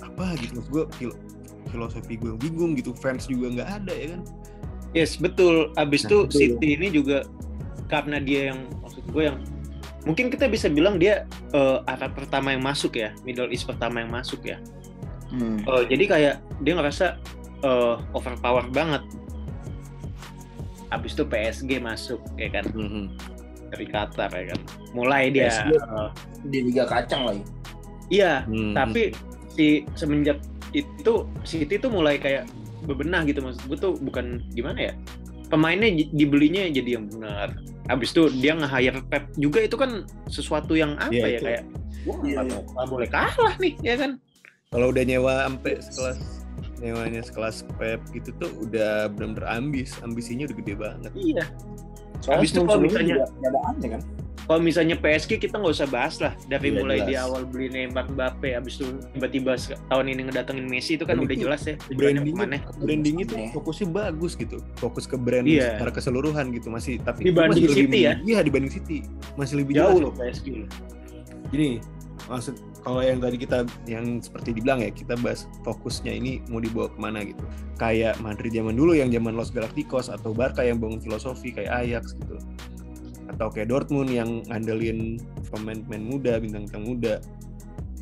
apa 0.05 0.37
gitu. 0.39 0.61
Maksud 0.61 0.69
gue 0.71 0.83
filosofi 1.69 2.15
gue 2.17 2.33
bingung 2.39 2.77
gitu 2.77 2.95
fans 2.97 3.29
juga 3.29 3.51
nggak 3.59 3.69
ada 3.83 3.93
ya 3.93 4.07
kan? 4.17 4.21
Yes 4.93 5.17
betul. 5.17 5.73
Abis 5.77 6.05
Nah, 6.05 6.09
itu 6.09 6.17
betul. 6.25 6.39
City 6.39 6.67
ini 6.77 6.87
juga 6.93 7.25
karena 7.89 8.21
dia 8.21 8.53
yang 8.53 8.69
maksud 8.85 9.01
gue 9.09 9.23
yang 9.33 9.37
mungkin 10.05 10.29
kita 10.29 10.45
bisa 10.47 10.69
bilang 10.69 11.01
dia 11.01 11.25
eh, 11.53 11.79
Arab 11.89 12.15
pertama 12.15 12.53
yang 12.53 12.63
masuk 12.63 12.97
ya 12.97 13.13
Middle 13.25 13.49
East 13.49 13.65
pertama 13.65 14.01
yang 14.01 14.11
masuk 14.13 14.41
ya. 14.45 14.57
Hmm. 15.29 15.61
Eh, 15.61 15.83
jadi 15.89 16.03
kayak 16.05 16.35
dia 16.65 16.73
ngerasa 16.77 17.05
eh, 17.65 17.95
overpower 18.13 18.65
banget. 18.69 19.01
Abis 20.89 21.13
itu 21.13 21.21
PSG 21.21 21.77
masuk 21.77 22.17
ya 22.33 22.49
kan 22.49 22.65
dari 23.69 23.85
Qatar 23.85 24.29
ya 24.29 24.45
kan 24.49 24.59
mulai 24.91 25.29
dia 25.29 25.47
PSG. 25.47 25.69
eh, 25.71 26.09
Di 26.45 26.59
Liga 26.61 26.83
Kacang 26.83 27.23
lagi. 27.25 27.43
iya 28.09 28.43
Hmm. 28.43 28.73
tapi 28.73 29.13
si 29.49 29.85
semenjak 29.93 30.41
itu 30.71 31.13
City 31.41 31.75
tuh 31.75 31.89
mulai 31.89 32.15
kayak 32.15 32.45
bebenah 32.81 33.21
gitu 33.23 33.39
maksud 33.39 33.61
gue 33.65 33.77
tuh 33.77 33.93
bukan 33.99 34.41
gimana 34.49 34.79
ya 34.81 34.93
pemainnya 35.47 35.89
dibelinya 36.09 36.65
jadi 36.65 36.95
yang 36.95 37.05
benar 37.07 37.57
habis 37.85 38.09
itu 38.11 38.29
dia 38.35 38.53
nge-hire 38.53 39.01
Pep 39.03 39.33
juga 39.35 39.59
itu 39.59 39.73
kan 39.73 40.05
sesuatu 40.25 40.73
yang 40.73 40.93
apa 40.95 41.09
Iya, 41.11 41.25
ya 41.25 41.29
itu. 41.31 41.43
kayak 41.43 41.63
wah 42.05 42.17
Iya, 42.19 42.33
nggak 42.35 42.45
iya. 42.45 42.53
mau- 42.55 42.65
nggak 42.71 42.87
boleh 42.87 43.07
kalah 43.09 43.53
nih 43.57 43.73
ya 43.81 43.95
kan 43.95 44.11
kalau 44.69 44.85
udah 44.87 45.03
nyewa 45.03 45.33
sampai 45.43 45.73
sekelas 45.79 46.17
nyewanya 46.79 47.19
sekelas 47.19 47.55
Pep 47.75 47.99
gitu 48.09 48.29
tuh 48.37 48.51
udah 48.61 49.09
bener-bener 49.09 49.43
ambis, 49.49 49.99
ambisinya 49.99 50.45
udah 50.45 50.57
gede 50.57 50.73
banget. 50.77 51.11
Iya. 51.13 51.43
Soalnya 52.19 52.37
Habis 52.37 52.51
itu 52.51 52.59
kalau 52.61 52.81
misalnya- 52.81 53.15
ada 53.21 53.59
aneh 53.65 53.89
kan. 53.89 54.01
Kalau 54.41 54.65
misalnya 54.65 54.97
PSG 54.97 55.37
kita 55.37 55.61
nggak 55.61 55.77
usah 55.77 55.85
bahas 55.85 56.17
lah 56.17 56.33
dari 56.43 56.73
Iya, 56.73 56.81
mulai 56.81 57.05
di 57.05 57.13
awal 57.13 57.45
beli 57.45 57.69
Neymar 57.69 58.09
Mbappe 58.09 58.49
habis 58.49 58.75
itu 58.75 58.89
tiba-tiba 59.13 59.53
tahun 59.85 60.05
ini 60.09 60.21
ngedatengin 60.25 60.65
Messi 60.65 60.97
itu 60.97 61.05
kan 61.05 61.15
Dan 61.15 61.29
udah 61.29 61.35
itu 61.37 61.43
jelas 61.45 61.61
ya 61.61 61.77
ke 61.77 62.33
mana. 62.33 62.57
brandingnya 62.75 63.25
tuh 63.25 63.37
Aneh. 63.37 63.53
fokusnya 63.53 63.87
bagus 63.93 64.33
gitu, 64.33 64.57
fokus 64.75 65.05
ke 65.05 65.15
brand 65.15 65.45
Iya. 65.45 65.77
secara 65.77 65.93
keseluruhan 65.93 66.49
gitu 66.49 66.67
masih 66.67 66.97
tapi 66.99 67.29
Dibanding 67.29 67.61
masih 67.61 67.61
lebih 67.61 67.77
City 67.85 67.99
ya? 68.01 68.11
mending- 68.11 68.25
Iya 68.25 68.39
dibanding 68.41 68.73
City 68.73 68.97
masih 69.37 69.55
lebih 69.55 69.73
Jauh 69.75 69.85
jelas. 69.91 70.01
loh 70.01 70.11
PSG. 70.17 70.47
Gini, 71.47 71.69
maksud 72.25 72.55
kalau 72.79 73.03
yang 73.03 73.19
tadi 73.19 73.35
kita 73.35 73.67
yang 73.85 74.23
seperti 74.23 74.55
dibilang 74.55 74.79
ya 74.79 74.91
kita 74.91 75.19
bahas 75.19 75.45
fokusnya 75.67 76.15
ini 76.15 76.39
mau 76.47 76.63
dibawa 76.63 76.87
ke 76.87 76.97
mana 76.99 77.19
gitu. 77.27 77.43
Kayak 77.75 78.19
Madrid 78.23 78.55
zaman 78.55 78.75
dulu 78.79 78.95
yang 78.95 79.11
zaman 79.11 79.35
Los 79.35 79.51
Galacticos 79.51 80.07
atau 80.07 80.31
Barca 80.31 80.63
yang 80.63 80.79
bangun 80.79 81.03
filosofi 81.03 81.51
kayak 81.51 81.71
Ajax 81.85 82.15
gitu. 82.15 82.39
Atau 83.29 83.51
kayak 83.51 83.69
Dortmund 83.69 84.09
yang 84.09 84.41
ngandelin 84.49 85.21
pemain-pemain 85.51 86.03
muda, 86.03 86.33
bintang-bintang 86.39 86.83
muda. 86.87 87.13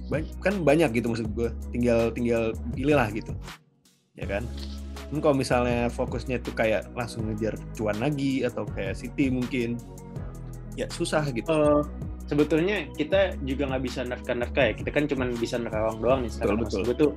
Ba- 0.07 0.33
kan 0.39 0.63
banyak 0.63 0.93
gitu 0.95 1.11
maksud 1.11 1.27
gue. 1.33 1.49
Tinggal 1.73 2.13
tinggal 2.13 2.53
pilih 2.71 2.95
lah 2.95 3.09
gitu. 3.11 3.33
Ya 4.15 4.25
kan? 4.29 4.45
Mungkin 5.07 5.23
kalau 5.23 5.35
misalnya 5.39 5.87
fokusnya 5.87 6.43
tuh 6.43 6.51
kayak 6.51 6.91
langsung 6.91 7.31
ngejar 7.31 7.55
cuan 7.75 7.95
lagi 7.97 8.43
atau 8.43 8.67
kayak 8.67 8.95
City 8.95 9.31
mungkin 9.31 9.79
ya 10.77 10.85
susah 10.91 11.25
gitu. 11.31 11.47
Eh, 11.47 11.81
sebetulnya 12.27 12.85
kita 12.93 13.35
juga 13.41 13.71
nggak 13.71 13.83
bisa 13.83 14.03
nerka-nerka 14.03 14.61
ya. 14.61 14.73
Kita 14.75 14.89
kan 14.91 15.03
cuma 15.07 15.23
bisa 15.31 15.55
nerawang 15.57 15.97
doang 15.99 16.19
nih 16.23 16.31
sekarang. 16.31 16.61
Betul, 16.61 16.81
gue 16.85 16.95
tuh 16.95 17.11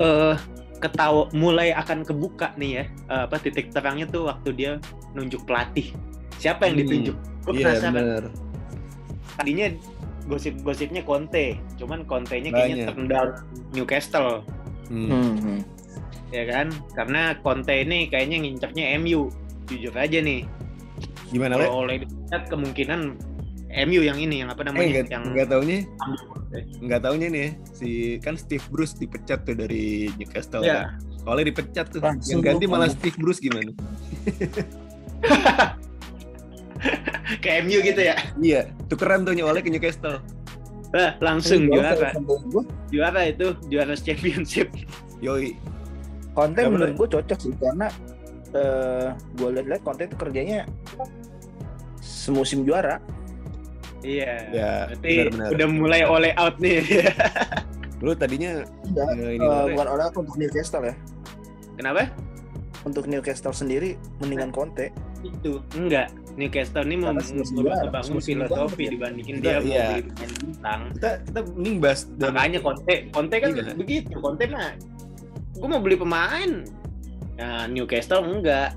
eh 0.00 0.34
ketawa 0.82 1.30
mulai 1.30 1.70
akan 1.70 2.02
kebuka 2.02 2.56
nih 2.58 2.82
ya 2.82 2.84
eh, 3.06 3.22
apa 3.28 3.38
titik 3.38 3.70
terangnya 3.70 4.08
tuh 4.08 4.26
waktu 4.26 4.50
dia 4.52 4.70
nunjuk 5.14 5.44
pelatih. 5.46 5.92
Siapa 6.40 6.66
yang 6.66 6.74
Hmm. 6.74 6.82
ditunjuk? 6.88 7.16
Gue 7.46 7.52
Iya 7.54 7.66
penasaran. 7.70 7.92
bener. 7.94 8.24
Tadinya 9.38 9.66
gosip-gosipnya 10.26 11.02
Conte, 11.02 11.58
cuman 11.76 12.06
Conte-nya 12.06 12.50
kayaknya 12.50 12.90
turn 12.90 13.06
down 13.06 13.28
Newcastle. 13.70 14.42
Hmm. 14.90 15.08
Hmm, 15.08 15.34
hmm. 15.38 15.60
ya 16.32 16.44
kan 16.48 16.66
karena 16.96 17.36
Conte 17.44 17.84
ini 17.84 18.08
kayaknya 18.08 18.40
ngincernya 18.40 18.96
MU 18.96 19.28
jujur 19.68 19.92
aja 19.92 20.16
nih 20.20 20.48
Gimana 21.28 21.60
oleh 21.64 22.04
dilihat 22.04 22.48
kemungkinan 22.48 23.00
MU 23.72 24.04
yang 24.04 24.20
ini 24.20 24.44
yang 24.44 24.52
apa 24.52 24.60
Eh 24.62 24.66
namanya 24.68 24.88
nggak 25.00 25.08
yang 25.08 25.24
nggak 25.32 25.48
Conte. 25.48 25.78
nggak 26.84 27.00
taunya 27.00 27.28
nih 27.32 27.40
ya, 27.40 27.50
si 27.72 28.20
kan 28.20 28.36
Steve 28.36 28.64
Bruce 28.68 28.92
dipecat 29.00 29.48
tuh 29.48 29.56
dari 29.56 30.12
Newcastle 30.20 30.60
ya 30.60 30.92
kan. 30.92 31.00
Oleh 31.24 31.48
dipecat 31.48 31.88
tuh. 31.88 32.04
Langsung 32.04 32.44
yang 32.44 32.44
ganti 32.44 32.68
tuh, 32.68 32.72
malah 32.76 32.92
langsung. 32.92 33.00
Steve 33.00 33.16
Bruce 33.16 33.40
gimana? 33.40 33.72
ke 37.42 37.62
MU 37.62 37.78
gitu 37.80 38.02
ya 38.02 38.18
Iya, 38.42 38.68
tukeran 38.90 39.22
tuh 39.24 39.32
oleh 39.38 39.62
ke 39.62 39.70
Newcastle. 39.70 40.20
Lah, 40.92 41.16
langsung 41.24 41.72
gua 41.72 41.96
juara 41.96 42.12
juara 42.92 43.22
itu 43.24 43.56
juara 43.72 43.96
championship 43.96 44.68
Yoi. 45.24 45.56
Conte 46.36 46.60
Nggak 46.60 46.72
menurut 46.72 46.94
gue 47.00 47.08
cocok 47.16 47.38
sih 47.40 47.54
karena 47.56 47.88
eh 48.52 49.08
gue 49.40 49.48
lihat-lihat 49.56 49.80
Conte 49.86 50.04
itu 50.04 50.16
kerjanya 50.20 50.68
semusim 52.02 52.66
juara. 52.68 53.00
Iya 54.02 54.32
Ya, 54.48 54.72
berarti 54.88 55.10
benar-benar. 55.26 55.48
udah 55.50 55.68
mulai 55.70 56.00
oleh 56.02 56.30
out 56.36 56.58
nih 56.58 56.82
Lu 57.98 58.12
tadinya 58.12 58.66
Enggak, 58.82 59.08
ya, 59.14 59.28
ini 59.30 59.38
eh, 59.38 59.46
Oleh. 59.46 59.72
bukan 59.72 59.88
orang 59.88 60.08
untuk 60.12 60.34
Newcastle 60.34 60.84
ya. 60.84 60.94
kenapa 61.74 62.10
Untuk 62.82 63.06
Newcastle 63.06 63.54
sendiri 63.54 63.94
mendingan 64.18 64.50
Conte. 64.50 64.90
itu 65.22 65.62
enggak 65.72 66.10
Newcastle 66.32 66.82
ini 66.82 66.96
mau 66.96 67.14
semusim 67.14 68.42
filosofi 68.42 68.90
dibandingin 68.90 69.38
Kita- 69.38 69.44
dia 69.44 69.56
mau 69.56 69.70
iya. 69.70 69.86
beli 69.92 70.02
bintang 70.42 70.80
kita 70.92 71.10
kita 71.22 71.40
mending 71.46 71.76
bahas 71.78 72.00
makanya 72.12 72.58
Conte 72.58 72.94
Conte 73.08 73.36
kan 73.38 73.50
Iya. 73.52 73.72
begitu 73.72 74.12
Conte 74.18 74.44
mah 74.48 74.74
gue 75.52 75.68
mau 75.68 75.78
beli 75.78 75.94
pemain 75.94 76.50
nah 77.32 77.64
Newcastle 77.66 78.18
enggak 78.20 78.74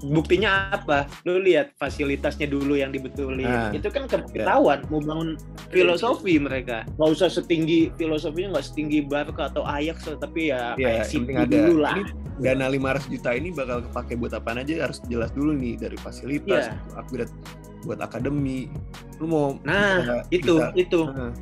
buktinya 0.00 0.70
apa 0.70 1.04
lu 1.22 1.38
lihat 1.38 1.74
fasilitasnya 1.74 2.46
dulu 2.46 2.74
yang 2.74 2.90
dibetulin 2.90 3.40
Nah, 3.40 3.70
itu 3.70 3.88
kan 3.88 4.06
ketahuan 4.06 4.82
mau 4.88 4.98
bangun 4.98 5.34
filosofi 5.68 6.38
mereka 6.38 6.86
nggak 6.94 7.10
usah 7.10 7.26
setinggi 7.28 7.90
filosofinya 7.94 8.54
nggak 8.54 8.66
setinggi 8.66 8.98
Barca 9.02 9.48
atau 9.48 9.62
Ajax 9.62 10.06
tapi 10.16 10.48
ya 10.48 10.74
ya 10.74 10.78
kayak 10.78 10.94
yang 10.94 11.04
City 11.04 11.18
penting 11.24 11.36
ada. 11.38 11.56
dulu 11.58 11.74
lah 11.80 11.94
Ini 11.94 12.02
dana 12.38 12.66
500 12.70 13.10
juta 13.10 13.30
ini 13.34 13.48
bakal 13.50 13.78
kepake 13.82 14.12
buat 14.14 14.32
apaan 14.32 14.58
aja 14.58 14.86
harus 14.86 15.02
jelas 15.04 15.34
dulu 15.34 15.50
nih 15.52 15.74
dari 15.74 15.98
fasilitas, 15.98 16.70
Iya. 16.70 16.78
upgrade 16.94 17.34
buat 17.82 17.98
akademi. 17.98 18.70
Lu 19.18 19.26
mau 19.26 19.46
nah 19.64 19.98
bisa- 19.98 20.22
itu 20.30 20.54
bisa- 20.54 20.72
itu 20.76 21.00
Nah, 21.04 21.34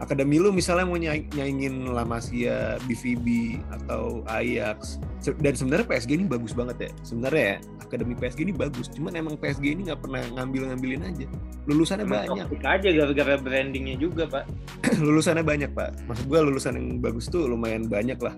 akademi 0.00 0.40
lu 0.40 0.50
misalnya 0.50 0.88
mau 0.88 0.96
nyai- 0.96 1.28
nyaingin 1.30 1.92
La 1.92 2.02
Masia, 2.02 2.80
BVB 2.88 3.60
atau 3.70 4.24
Ajax. 4.26 4.96
Dan 5.38 5.52
sebenarnya 5.52 5.86
PSG 5.86 6.16
ini 6.16 6.24
bagus 6.24 6.56
banget 6.56 6.88
ya. 6.88 6.90
Sebenarnya 7.04 7.44
ya 7.44 7.56
akademi 7.78 8.16
PSG 8.16 8.38
ini 8.42 8.54
bagus. 8.56 8.88
Cuman 8.88 9.12
emang 9.12 9.36
PSG 9.36 9.76
ini 9.76 9.92
nggak 9.92 10.00
pernah 10.00 10.24
ngambil-ngambilin 10.34 11.04
aja. 11.04 11.26
Lulusannya 11.68 12.08
Emang 12.08 12.24
banyak. 12.26 12.64
aja 12.64 12.88
gara-gara 12.88 13.34
brandingnya 13.36 14.00
juga 14.00 14.24
pak. 14.26 14.44
Lulusannya 15.04 15.44
banyak 15.44 15.70
pak. 15.76 15.92
Maksud 16.08 16.24
gua 16.26 16.40
lulusan 16.42 16.80
yang 16.80 16.98
bagus 16.98 17.28
tuh 17.28 17.44
lumayan 17.46 17.84
banyak 17.86 18.16
lah 18.18 18.32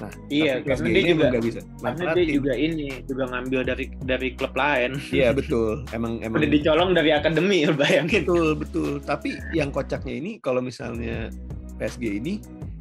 nah 0.00 0.08
Iya, 0.26 0.64
karena 0.64 0.86
dia 0.88 1.02
juga- 1.06 1.28
nggak 1.28 1.44
bisa. 1.44 1.60
karena 1.78 2.04
dia 2.10 2.24
juga 2.26 2.52
ini 2.52 2.86
juga 3.04 3.24
ngambil 3.28 3.60
dari 3.62 3.84
dari 4.00 4.28
klub 4.32 4.54
lain. 4.54 4.90
Iya 5.10 5.28
betul. 5.38 5.84
Emang 5.90 6.18
emang 6.20 6.40
udah 6.40 6.50
dicolong 6.50 6.90
dari 6.92 7.10
akademi 7.12 7.68
bayangin. 7.70 8.24
Betul 8.24 8.48
betul. 8.56 8.90
Tapi 9.00 9.36
yang 9.52 9.68
kocaknya 9.68 10.14
ini 10.14 10.30
kalau 10.38 10.58
misalnya 10.58 11.28
PSG 11.76 12.16
ini 12.16 12.40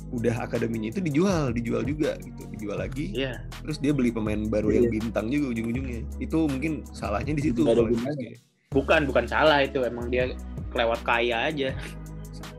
udah 0.10 0.42
akademinya 0.42 0.90
itu 0.90 1.00
dijual 1.00 1.52
dijual 1.52 1.84
juga 1.84 2.18
gitu. 2.18 2.42
Dijual 2.50 2.82
lagi 2.82 3.14
iya. 3.14 3.46
terus 3.62 3.78
dia 3.78 3.94
beli 3.94 4.10
pemain 4.10 4.42
baru 4.42 4.74
yang 4.74 4.88
Iya. 4.88 4.94
bintang 4.98 5.28
juga 5.28 5.54
ujung-ujungnya. 5.54 6.02
Itu 6.18 6.48
mungkin 6.48 6.82
salahnya 6.90 7.32
di 7.32 7.44
situ 7.46 7.62
bukan 8.70 9.02
bukan 9.06 9.26
salah 9.26 9.62
itu. 9.62 9.82
Emang 9.82 10.08
dia 10.08 10.32
kelewat 10.70 11.04
kaya 11.04 11.50
aja. 11.50 11.76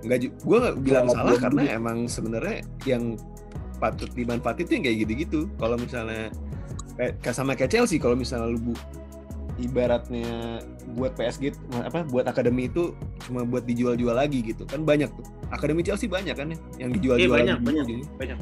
Nggak 0.01 0.19
ju- 0.21 0.37
gue 0.39 0.59
nggak 0.59 0.77
bilang 0.81 1.07
salah 1.09 1.37
karena 1.39 1.63
emang 1.71 1.99
sebenarnya 2.05 2.61
yang 2.85 3.17
patut 3.81 4.13
dimanfaatin 4.13 4.63
itu 4.63 4.73
yang 4.73 4.85
kayak 4.85 4.99
gitu-gitu 5.01 5.41
kalau 5.57 5.75
misalnya 5.75 6.29
kayak 6.95 7.17
kayak 7.19 7.35
sama 7.35 7.53
kayak 7.55 7.73
Chelsea 7.73 7.97
kalau 7.97 8.13
misalnya 8.13 8.53
lu 8.53 8.61
bu 8.61 8.75
ibaratnya 9.59 10.61
buat 10.95 11.13
PSG 11.15 11.53
apa 11.75 12.05
buat 12.07 12.25
akademi 12.25 12.65
itu 12.65 12.97
cuma 13.21 13.43
buat 13.43 13.65
dijual-jual 13.65 14.13
lagi 14.13 14.41
gitu 14.43 14.65
kan 14.65 14.83
banyak 14.83 15.09
tuh 15.11 15.25
akademi 15.51 15.81
Chelsea 15.81 16.07
banyak 16.07 16.33
kan 16.33 16.49
ya 16.49 16.57
yang 16.79 16.91
dijual-jual 16.91 17.29
Iya, 17.29 17.29
banyak, 17.31 17.57
lagi 17.57 17.67
banyak. 17.67 17.85
gitu. 17.87 18.05
banyak 18.17 18.39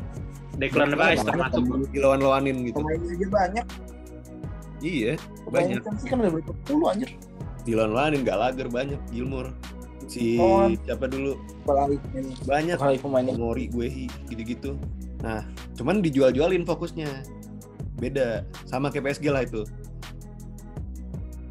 Declan 0.58 0.90
Banyak, 0.90 0.98
Rice 0.98 1.06
banyak, 1.16 1.26
termasuk 1.28 1.62
banyak. 1.64 1.90
dilawan-lawanin 1.92 2.56
gitu 2.64 2.78
Pemainnya 2.80 3.10
aja 3.12 3.26
banyak. 3.28 3.66
iya 4.80 5.12
Pemain 5.40 5.54
banyak 5.56 5.78
Chelsea 5.80 6.06
kan 6.06 6.16
udah 6.18 6.30
berapa 6.32 6.52
puluh 6.64 6.86
anjir. 6.88 7.10
dilawan-lawanin 7.62 8.22
Gallagher 8.22 8.68
banyak 8.68 9.00
Gilmore 9.08 9.50
si 10.08 10.38
Oh. 10.38 10.70
siapa 10.80 11.04
dulu 11.04 11.36
ini. 12.10 12.32
banyak 12.42 12.74
Apalagi 12.74 13.00
pemainnya. 13.02 13.34
Mori, 13.36 13.68
Guehi, 13.68 14.08
gitu-gitu. 14.24 14.80
Nah, 15.22 15.42
cuman 15.74 16.02
dijual-jualin 16.04 16.62
fokusnya. 16.62 17.10
Beda, 17.98 18.46
sama 18.66 18.94
kayak 18.94 19.10
PSG 19.10 19.34
lah 19.34 19.42
itu. 19.42 19.66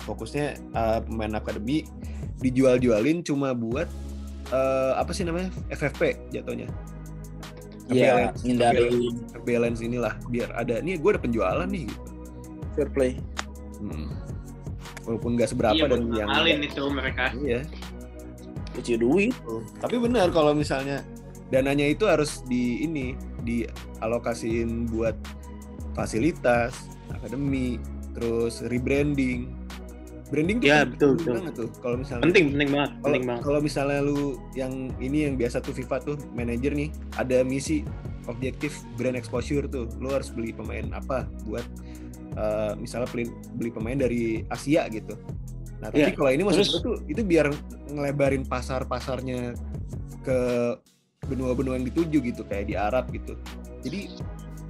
Fokusnya 0.08 0.56
uh, 0.72 1.04
pemain 1.04 1.36
akademi 1.36 1.84
dijual-jualin 2.40 3.20
cuma 3.28 3.52
buat 3.52 3.92
uh, 4.56 4.96
apa 4.96 5.12
sih 5.12 5.28
namanya? 5.28 5.52
FFP 5.68 6.32
jatuhnya. 6.32 6.72
Iya, 7.88 8.36
hindari 8.44 9.16
Balance 9.48 9.80
inilah 9.80 10.20
biar 10.28 10.52
ada 10.60 10.84
nih 10.84 11.00
gue 11.00 11.10
ada 11.16 11.22
penjualan 11.24 11.68
nih 11.68 11.88
gitu. 11.88 12.04
fair 12.76 12.90
play. 12.92 13.12
Hmm. 13.80 14.12
Walaupun 15.08 15.40
nggak 15.40 15.56
seberapa 15.56 15.76
iya 15.76 15.88
dan 15.88 16.04
yang 16.12 16.28
ngamalin 16.28 16.60
itu 16.68 16.84
mereka 16.92 17.32
Iya. 17.40 17.64
Kecil 18.76 18.98
duit. 19.02 19.34
Tapi 19.80 19.96
benar 20.04 20.30
kalau 20.36 20.52
misalnya 20.52 21.02
dananya 21.48 21.88
itu 21.88 22.04
harus 22.04 22.44
di 22.44 22.84
ini 22.84 23.16
dialokasiin 23.48 24.92
buat 24.92 25.16
fasilitas, 25.96 26.75
akademi, 27.10 27.80
terus 28.13 28.62
rebranding. 28.68 29.50
Branding 30.27 30.60
tuh 30.60 30.68
Iya, 30.68 30.84
penting 30.84 30.92
betul, 30.92 31.12
betul. 31.16 31.34
banget 31.39 31.54
tuh. 31.56 31.70
Kalau 31.80 31.96
misalnya 31.96 32.24
penting 32.27 32.46
penting 32.51 32.70
banget 32.75 32.92
kalau 32.92 33.06
penting 33.08 33.24
banget 33.24 33.42
kalau 33.48 33.60
misalnya 33.63 34.00
lu 34.04 34.20
yang 34.60 34.74
ini 35.00 35.18
yang 35.24 35.39
biasa 35.39 35.63
tuh 35.63 35.72
FIFA 35.72 35.98
tuh 36.04 36.16
manajer 36.36 36.72
nih 36.75 36.89
ada 37.16 37.48
misi 37.48 37.88
objektif 38.27 38.84
brand 39.00 39.16
exposure 39.16 39.63
tuh 39.72 39.88
lu 40.04 40.12
harus 40.12 40.27
beli 40.36 40.51
pemain 40.51 40.84
apa 40.92 41.32
buat 41.48 41.63
eh, 42.36 42.75
misalnya 42.75 43.08
beli, 43.08 43.32
beli 43.56 43.72
pemain 43.72 43.96
dari 43.96 44.44
Asia 44.51 44.84
gitu 44.92 45.16
nah 45.80 45.88
tapi 45.96 46.04
Iya, 46.04 46.12
kalau 46.12 46.32
ini 46.36 46.44
maksud 46.44 46.66
gue 46.75 46.82
tuh 46.84 46.98
itu 47.08 47.24
biar 47.24 47.48
ngelebarin 47.88 48.44
pasar 48.44 48.84
pasarnya 48.84 49.56
ke 50.27 50.39
benua-benua 51.28 51.82
yang 51.82 51.88
dituju 51.90 52.22
gitu 52.22 52.42
kayak 52.46 52.70
di 52.70 52.76
Arab 52.78 53.10
gitu 53.10 53.34
jadi 53.82 54.14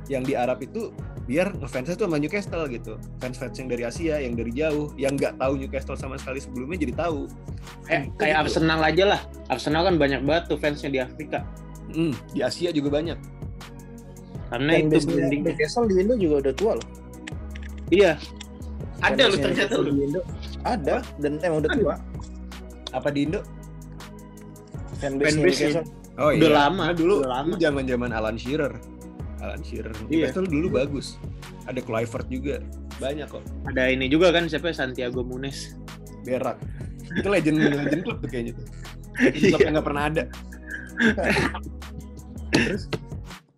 yang 0.07 0.23
di 0.23 0.39
Arab 0.39 0.63
itu 0.63 0.95
biar 1.27 1.51
ngefansnya 1.59 1.99
tuh 1.99 2.07
sama 2.07 2.15
Newcastle 2.15 2.63
gitu 2.71 2.95
fans-fans 3.19 3.59
yang 3.59 3.67
dari 3.67 3.83
Asia 3.83 4.15
yang 4.23 4.39
dari 4.39 4.55
jauh 4.55 4.95
yang 4.95 5.19
nggak 5.19 5.35
tahu 5.35 5.59
Newcastle 5.59 5.99
sama 5.99 6.15
sekali 6.15 6.39
sebelumnya 6.39 6.79
jadi 6.79 6.93
tahu 6.95 7.27
Eh, 7.91 8.07
kayak 8.15 8.31
gitu. 8.31 8.41
Arsenal 8.47 8.79
aja 8.79 9.03
lah. 9.11 9.21
Arsenal 9.51 9.83
kan 9.83 9.95
banyak 9.99 10.23
banget 10.23 10.43
tuh 10.47 10.55
fansnya 10.59 10.87
di 10.87 10.99
Afrika. 11.03 11.43
Hmm, 11.91 12.15
di 12.31 12.39
Asia 12.39 12.71
juga 12.71 12.99
banyak 12.99 13.15
Karena 14.47 14.71
Dan 14.79 14.87
itu 14.87 15.03
branding. 15.03 15.41
Newcastle 15.43 15.87
di 15.87 15.95
Indo 15.99 16.15
juga 16.15 16.35
udah 16.47 16.53
tua 16.55 16.71
loh. 16.79 16.87
Iya. 17.91 18.15
Ada 19.03 19.23
Fansnya 19.27 19.43
ternyata 19.43 19.73
lu. 19.83 19.91
Di 19.91 20.03
Indo. 20.07 20.21
Ada 20.63 20.95
dan 21.19 21.31
emang 21.43 21.59
udah 21.59 21.71
tua. 21.75 21.95
apa 22.95 23.07
di 23.11 23.27
Indo 23.27 23.43
Fanbase 25.03 25.35
Fanbase-nya. 25.35 25.83
Oh 26.17 26.33
Udah 26.33 26.49
lama, 26.65 26.83
Nah, 26.83 26.93
dulu 26.93 27.21
udah 27.21 27.31
lama. 27.31 27.53
dulu 27.53 27.61
zaman-zaman 27.61 28.09
Alan 28.09 28.35
Shearer 28.35 28.73
Alan 29.37 29.61
Shearer 29.61 29.93
Iya. 30.03 30.27
Newcastle 30.27 30.45
dulu 30.45 30.67
bagus 30.73 31.21
ada 31.63 31.77
Kluivert 31.77 32.25
juga 32.27 32.57
banyak 32.97 33.27
kok 33.27 33.43
Ada 33.65 33.93
ini 33.93 34.07
juga 34.07 34.31
kan 34.31 34.45
siapa 34.45 34.71
Santiago 34.71 35.21
Munes. 35.21 35.77
berak 36.23 36.57
itu 37.07 37.23
legend 37.23 37.57
legend 37.61 38.01
klub 38.03 38.17
tuh 38.19 38.27
kayaknya 38.27 38.51
tuh 38.51 38.65
Legend 39.15 39.43
klub 39.47 39.59
yang 39.61 39.73
nggak 39.73 39.87
pernah 39.87 40.03
ada 40.05 40.23
terus 42.51 42.83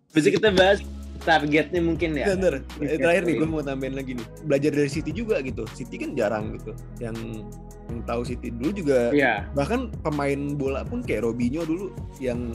Bisa 0.10 0.28
kita 0.30 0.50
bahas 0.50 0.82
targetnya 1.20 1.80
mungkin 1.80 2.16
ya. 2.16 2.32
Bentar, 2.32 2.64
Iya, 2.80 2.88
eh, 2.88 2.98
terakhir 2.98 3.24
nih 3.24 3.34
iya. 3.36 3.40
gue 3.40 3.50
mau 3.50 3.62
tambahin 3.62 3.94
lagi 3.94 4.12
nih. 4.16 4.28
Belajar 4.42 4.72
dari 4.72 4.90
City 4.90 5.12
juga 5.12 5.38
gitu. 5.40 5.68
City 5.70 5.96
kan 5.96 6.16
jarang 6.16 6.56
gitu. 6.56 6.72
Yang 6.98 7.44
yang 7.90 8.06
tahu 8.06 8.22
City 8.24 8.54
dulu 8.54 8.72
juga 8.72 9.10
Iya. 9.10 9.50
bahkan 9.52 9.90
pemain 10.06 10.54
bola 10.54 10.86
pun 10.86 11.02
kayak 11.02 11.26
Robinho 11.26 11.66
dulu 11.66 11.90
yang 12.22 12.54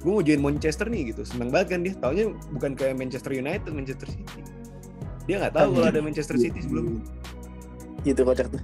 gue 0.00 0.10
mau 0.10 0.22
join 0.22 0.38
Manchester 0.38 0.86
nih 0.86 1.14
gitu. 1.14 1.22
Senang 1.22 1.50
banget 1.50 1.74
kan 1.74 1.80
dia. 1.82 1.94
Taunya 1.94 2.26
bukan 2.50 2.74
kayak 2.74 2.98
Manchester 2.98 3.30
United, 3.32 3.70
Manchester 3.70 4.06
City. 4.06 4.42
Dia 5.26 5.38
nggak 5.38 5.54
tahu 5.54 5.68
kalau 5.72 5.86
ada 5.86 6.02
Manchester 6.02 6.34
City 6.34 6.58
sebelumnya. 6.58 7.02
Gitu 8.02 8.18
kocak 8.22 8.50
tuh. 8.50 8.62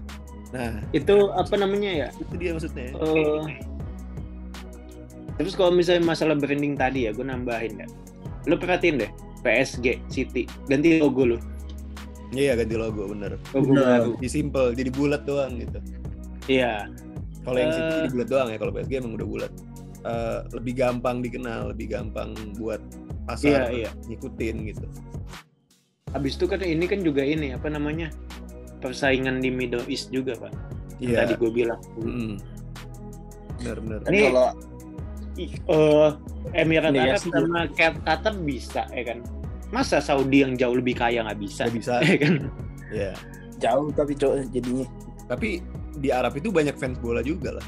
Nah, 0.50 0.82
Itu 0.90 1.30
apa 1.30 1.54
namanya 1.54 1.90
ya? 1.94 2.08
itu 2.16 2.34
dia 2.34 2.50
maksudnya. 2.56 2.90
Eh, 2.90 3.42
terus 5.36 5.54
kalau 5.54 5.70
misalnya 5.70 6.02
masalah 6.02 6.34
branding 6.34 6.74
tadi 6.74 7.06
ya, 7.06 7.14
gue 7.14 7.22
nambahin 7.22 7.78
ya. 7.78 7.86
Lu 8.50 8.58
perhatiin 8.58 8.98
deh, 8.98 9.10
PSG, 9.44 10.02
City, 10.10 10.42
ganti 10.66 10.98
logo 10.98 11.22
lu. 11.22 11.38
Iya 12.28 12.52
ganti 12.54 12.74
logo 12.76 13.08
bener. 13.08 13.40
Logo 13.56 13.72
Bener. 13.72 13.84
baru. 13.84 14.10
Jadi 14.20 14.28
simple, 14.28 14.66
jadi 14.76 14.90
bulat 14.92 15.22
doang 15.24 15.56
gitu. 15.56 15.78
Iya. 16.44 16.88
Kalau 17.40 17.56
yang 17.56 17.72
City 17.72 17.88
Eh. 17.88 17.96
jadi 18.04 18.10
bulat 18.12 18.28
doang 18.28 18.48
ya, 18.52 18.56
kalau 18.60 18.72
PSG 18.74 18.92
emang 19.00 19.14
udah 19.16 19.28
bulat. 19.28 19.52
Eh, 19.98 20.38
lebih 20.54 20.74
gampang 20.76 21.16
dikenal, 21.20 21.72
lebih 21.72 21.86
gampang 21.90 22.30
buat 22.56 22.78
Iya, 22.78 23.24
pasar 23.26 23.60
iya. 23.72 23.90
ngikutin 24.06 24.56
gitu. 24.68 24.86
Habis 26.12 26.36
itu 26.40 26.44
kan 26.48 26.60
ini 26.60 26.84
kan 26.84 27.00
juga 27.00 27.20
ini 27.20 27.52
apa 27.52 27.68
namanya? 27.68 28.08
Persaingan 28.78 29.40
di 29.40 29.50
Middle 29.50 29.84
East 29.88 30.08
juga, 30.08 30.36
Pak. 30.38 30.52
Iya. 31.00 31.24
Tadi 31.24 31.32
gue 31.36 31.50
bilang. 31.50 31.80
Mm-mm. 31.98 32.36
Bener 33.58 33.76
bener. 33.80 34.00
Ini- 34.06 34.26
kalau 34.30 34.48
Ih, 35.38 35.54
eh, 35.54 36.10
Emirat 36.50 36.90
Nih, 36.90 36.98
ya, 36.98 37.14
Arab 37.14 37.22
sama 37.22 37.60
Qatar 38.02 38.34
bisa 38.42 38.82
ya 38.90 39.02
kan? 39.06 39.18
Masa 39.68 40.00
Saudi 40.00 40.40
yang 40.40 40.56
jauh 40.56 40.74
lebih 40.74 40.96
kaya 40.96 41.20
nggak 41.22 41.38
bisa? 41.38 41.68
Nggak 41.68 41.74
bisa. 41.76 41.94
Ya 42.08 42.16
kan? 42.16 42.34
Ya. 42.88 43.12
jauh 43.58 43.90
tapi 43.90 44.14
cowok 44.14 44.48
jadinya. 44.48 44.86
Tapi 45.28 45.60
di 45.98 46.08
Arab 46.08 46.32
itu 46.34 46.48
banyak 46.48 46.72
fans 46.74 46.96
bola 46.98 47.20
juga 47.20 47.58
lah. 47.58 47.66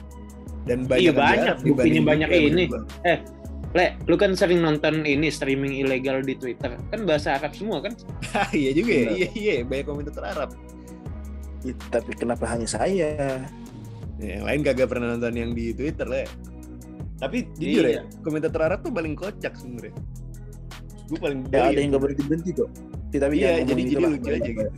Dan 0.65 0.87
Iya, 0.87 1.13
banyak 1.13 1.13
di 1.13 1.19
banyak. 1.19 1.57
Buktinya 1.67 2.03
banyak 2.07 2.29
ini. 2.31 2.65
menurut 2.69 2.89
gua. 2.89 3.15
Le, 3.71 3.87
lu 4.07 4.17
kan 4.17 4.35
sering 4.35 4.59
nonton 4.61 5.07
ini 5.07 5.31
streaming 5.31 5.79
ilegal 5.79 6.23
di 6.23 6.35
Twitter. 6.35 6.75
Kan 6.91 7.07
bahasa 7.07 7.37
Arab 7.37 7.53
semua 7.55 7.79
kan? 7.79 7.95
Iya 8.57 8.71
juga 8.73 8.91
ya. 8.91 9.03
Bener. 9.05 9.15
Iya 9.15 9.29
iya 9.35 9.55
banyak 9.63 9.87
komentator 9.87 10.25
Arab. 10.25 10.51
Ih, 11.63 11.77
Tapi 11.87 12.11
kenapa 12.17 12.49
hanya 12.49 12.67
saya? 12.67 13.11
Ya, 14.17 14.41
yang 14.41 14.45
lain 14.45 14.61
kagak 14.63 14.89
pernah 14.89 15.13
nonton 15.13 15.33
yang 15.33 15.51
di 15.53 15.71
Twitter 15.71 16.09
ya. 16.09 16.27
Tapi 17.21 17.45
jujur 17.55 17.85
Iya. 17.85 18.01
ya, 18.01 18.03
komentator 18.25 18.61
Arab 18.65 18.81
tuh 18.81 18.91
paling 18.91 19.13
kocak 19.13 19.53
sebenarnya. 19.55 19.93
Gue 21.11 21.19
paling 21.19 21.41
Ya 21.51 21.75
ada 21.75 21.81
yang 21.81 21.91
nggak 21.91 22.03
berhenti 22.07 22.23
berhenti 22.25 22.51
kok. 22.55 22.71
Tapi 23.11 23.35
Iya, 23.43 23.67
jadi 23.67 23.83
jadi 23.83 24.03
lucu 24.07 24.31
aja 24.31 24.51
gitu. 24.55 24.71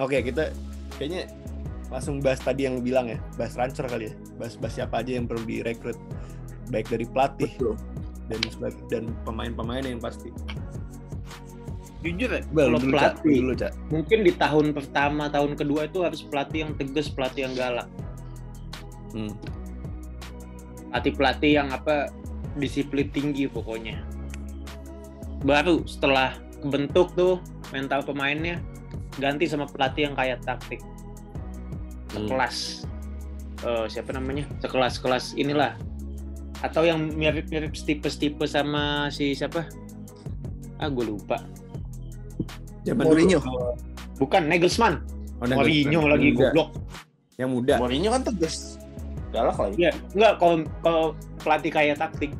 Oke, 0.00 0.16
kita 0.24 0.52
kayaknya 0.96 1.28
langsung 1.92 2.24
bahas 2.24 2.40
tadi 2.40 2.64
yang 2.64 2.80
lu 2.80 2.82
bilang 2.82 3.06
ya, 3.12 3.20
bahas 3.36 3.52
transfer 3.52 3.84
kali 3.84 4.08
ya. 4.08 4.14
Bahas 4.40 4.56
bahas 4.56 4.72
siapa 4.72 5.04
aja 5.04 5.20
yang 5.20 5.28
perlu 5.28 5.44
direkrut 5.44 6.00
baik 6.70 6.90
dari 6.90 7.06
pelatih 7.06 7.50
Betul. 7.58 7.74
dan 8.26 8.40
dan 8.90 9.04
pemain-pemain 9.22 9.84
yang 9.86 10.02
pasti. 10.02 10.34
Jujur 12.04 12.30
ya, 12.30 12.42
Bel, 12.54 12.70
kalau 12.70 12.78
dulu 12.78 12.94
Cak, 12.94 13.02
pelatih, 13.18 13.36
dulu 13.42 13.54
Cak. 13.58 13.72
mungkin 13.90 14.18
di 14.22 14.32
tahun 14.36 14.66
pertama, 14.76 15.24
tahun 15.26 15.52
kedua 15.58 15.90
itu 15.90 16.06
harus 16.06 16.22
pelatih 16.22 16.58
yang 16.68 16.72
tegas, 16.78 17.10
pelatih 17.10 17.50
yang 17.50 17.54
galak. 17.58 17.88
Hmm. 19.10 19.32
Pelatih-pelatih 20.92 21.50
yang 21.50 21.68
apa 21.74 22.14
disiplin 22.56 23.10
tinggi 23.10 23.50
pokoknya. 23.50 24.06
Baru 25.44 25.84
setelah 25.84 26.38
kebentuk 26.62 27.12
tuh 27.18 27.42
mental 27.74 28.00
pemainnya 28.06 28.62
ganti 29.20 29.48
sama 29.48 29.68
pelatih 29.68 30.10
yang 30.10 30.14
kayak 30.16 30.40
taktik. 30.44 30.80
Hmm. 32.12 32.24
Sekelas 32.24 32.56
eh, 33.64 33.86
siapa 33.90 34.10
namanya? 34.16 34.44
Sekelas-kelas 34.60 35.36
inilah. 35.36 35.76
Atau 36.64 36.88
yang 36.88 37.12
mirip-mirip 37.12 37.76
tipe-tipe 37.76 38.44
sama 38.48 39.12
si 39.12 39.36
siapa? 39.36 39.68
Ah, 40.80 40.88
gue 40.88 41.04
lupa. 41.04 41.40
Zaman 42.84 43.04
Mourinho. 43.04 43.40
dulu. 43.40 43.76
Bukan 44.16 44.48
Nagelsmann. 44.48 45.04
Oh, 45.40 45.48
Mourinho 45.48 46.00
lagi 46.08 46.32
muda. 46.32 46.52
goblok. 46.52 46.70
Yang 47.36 47.50
muda. 47.52 47.74
Mourinho 47.76 48.08
kan 48.12 48.22
tegas. 48.24 48.80
Galak 49.34 49.56
lagi. 49.60 49.74
Iya, 49.76 49.92
enggak 50.16 50.32
kalau 50.40 50.56
kalau 50.80 51.04
pelatih 51.44 51.72
kayak 51.72 51.96
taktik. 52.00 52.32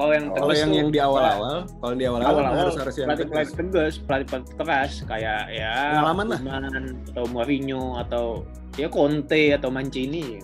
Kalau 0.00 0.12
yang 0.16 0.26
Oh, 0.26 0.32
tegas 0.32 0.40
Kalau 0.40 0.54
yang 0.56 0.70
tuh 0.70 0.78
yang 0.80 0.88
di 0.88 1.00
awal-awal, 1.04 1.56
kalau 1.76 1.92
di 1.92 2.04
awal-awal 2.08 2.42
harus 2.56 2.74
harus 2.80 2.94
yang 2.96 3.08
pelatih 3.12 3.26
pelatih 3.28 3.54
tegas, 3.60 3.94
pelatih 4.00 4.26
pelatih 4.32 4.54
keras 4.56 4.92
kayak 5.04 5.42
ya 5.52 5.74
Pengalaman 5.92 6.26
lah. 6.32 6.40
Atau 7.12 7.24
Mourinho 7.28 7.82
atau 8.00 8.24
ya 8.80 8.88
Conte 8.88 9.52
atau 9.52 9.68
Mancini. 9.68 10.40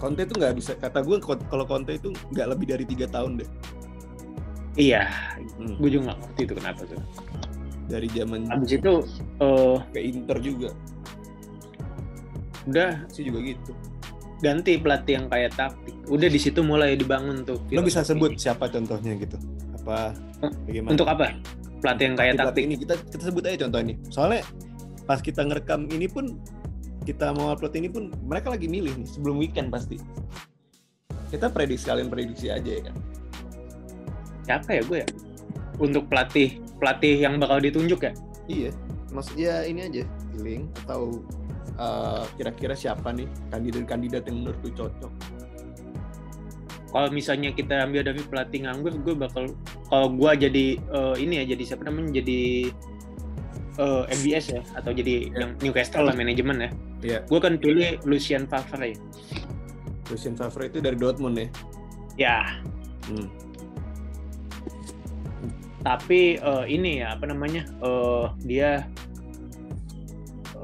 Conte 0.00 0.24
itu 0.24 0.32
nggak 0.32 0.54
bisa 0.56 0.72
kata 0.80 1.04
gue 1.04 1.20
kalau 1.20 1.64
Conte 1.68 2.00
itu 2.00 2.08
nggak 2.32 2.56
lebih 2.56 2.72
dari 2.72 2.84
tiga 2.88 3.04
tahun 3.12 3.44
deh. 3.44 3.50
Iya, 4.80 5.04
Hmm. 5.60 5.76
gue 5.76 5.88
juga 5.92 6.12
nggak 6.12 6.18
ngerti 6.24 6.40
itu 6.48 6.54
kenapa 6.56 6.80
tuh. 6.88 7.00
dari 7.86 8.08
zaman 8.10 8.50
Habis 8.50 8.72
itu 8.80 8.92
eh, 9.44 9.76
ke 9.92 10.00
Inter 10.00 10.38
juga. 10.40 10.70
Udah. 12.66 13.04
Sih 13.12 13.22
juga 13.28 13.44
gitu 13.44 13.76
ganti 14.44 14.76
pelatih 14.76 15.22
yang 15.22 15.26
kayak 15.32 15.52
taktik. 15.56 15.96
Udah 16.06 16.28
di 16.28 16.40
situ 16.40 16.60
mulai 16.60 16.96
dibangun 16.96 17.42
tuh. 17.46 17.60
lo 17.72 17.80
bisa 17.80 18.04
sebut 18.04 18.36
siapa 18.36 18.68
contohnya 18.68 19.16
gitu 19.16 19.36
apa 19.86 20.10
bagaimana 20.66 20.92
untuk 20.98 21.06
apa? 21.06 21.26
Pelatih 21.78 22.04
yang 22.10 22.16
kayak 22.18 22.34
taktik. 22.42 22.62
ini 22.66 22.74
kita 22.74 22.94
kita 23.06 23.22
sebut 23.30 23.42
aja 23.46 23.56
contoh 23.66 23.80
ini 23.86 23.94
soalnya 24.10 24.42
pas 25.06 25.22
kita 25.22 25.46
ngerekam 25.46 25.86
ini 25.94 26.10
pun 26.10 26.34
kita 27.06 27.30
mau 27.38 27.54
upload 27.54 27.78
ini 27.78 27.86
pun 27.86 28.10
mereka 28.26 28.50
lagi 28.50 28.66
milih 28.66 28.90
nih 28.98 29.06
sebelum 29.06 29.38
weekend 29.38 29.70
pasti 29.70 30.02
kita 31.30 31.46
prediksi 31.54 31.86
kalian 31.86 32.10
prediksi 32.10 32.50
aja 32.50 32.66
ya 32.66 32.82
kan 32.90 32.96
Siapa 34.46 34.78
ya 34.78 34.82
gue 34.86 34.98
ya? 35.02 35.08
Untuk 35.82 36.06
pelatih 36.06 36.62
pelatih 36.78 37.18
yang 37.18 37.42
bakal 37.42 37.62
ditunjuk 37.62 38.02
ya? 38.02 38.12
iya 38.50 38.70
maksudnya 39.14 39.62
ini 39.66 39.86
aja 39.86 40.02
feeling 40.34 40.66
atau 40.84 41.22
uh, 41.78 42.24
kira-kira 42.36 42.74
siapa 42.76 43.12
nih 43.12 43.28
kandidat-kandidat 43.52 44.26
yang 44.28 44.36
menurut 44.44 44.58
lu 44.64 44.70
cocok 44.74 45.12
kalau 46.96 47.12
misalnya 47.12 47.52
kita 47.52 47.84
ambil 47.84 48.08
dari 48.08 48.24
pelatih 48.24 48.64
nganggur 48.64 48.94
gue 49.04 49.12
bakal 49.12 49.52
kalau 49.92 50.08
gue 50.16 50.48
jadi 50.48 50.66
eh, 50.80 51.14
ini 51.20 51.44
ya 51.44 51.52
jadi 51.52 51.62
siapa 51.68 51.84
namanya 51.84 52.24
jadi 52.24 52.72
eh, 53.76 54.02
MBS 54.16 54.44
ya 54.56 54.62
atau 54.72 54.96
jadi 54.96 55.28
Ya. 55.28 55.44
yang 55.44 55.50
Newcastle 55.60 56.08
lah 56.08 56.16
manajemen 56.16 56.56
ya 56.56 56.70
Iya. 57.04 57.18
gue 57.28 57.38
kan 57.42 57.60
pilih 57.60 58.00
Lucien 58.08 58.48
Favre 58.48 58.96
Lucien 60.08 60.32
Favre 60.38 60.72
itu 60.72 60.80
dari 60.80 60.96
Dortmund 60.96 61.36
ya 61.36 61.48
ya 62.16 62.38
hmm. 63.12 63.28
tapi 65.84 66.40
eh, 66.40 66.64
ini 66.64 67.04
ya 67.04 67.12
apa 67.18 67.28
namanya 67.28 67.68
eh, 67.84 68.24
dia 68.46 68.88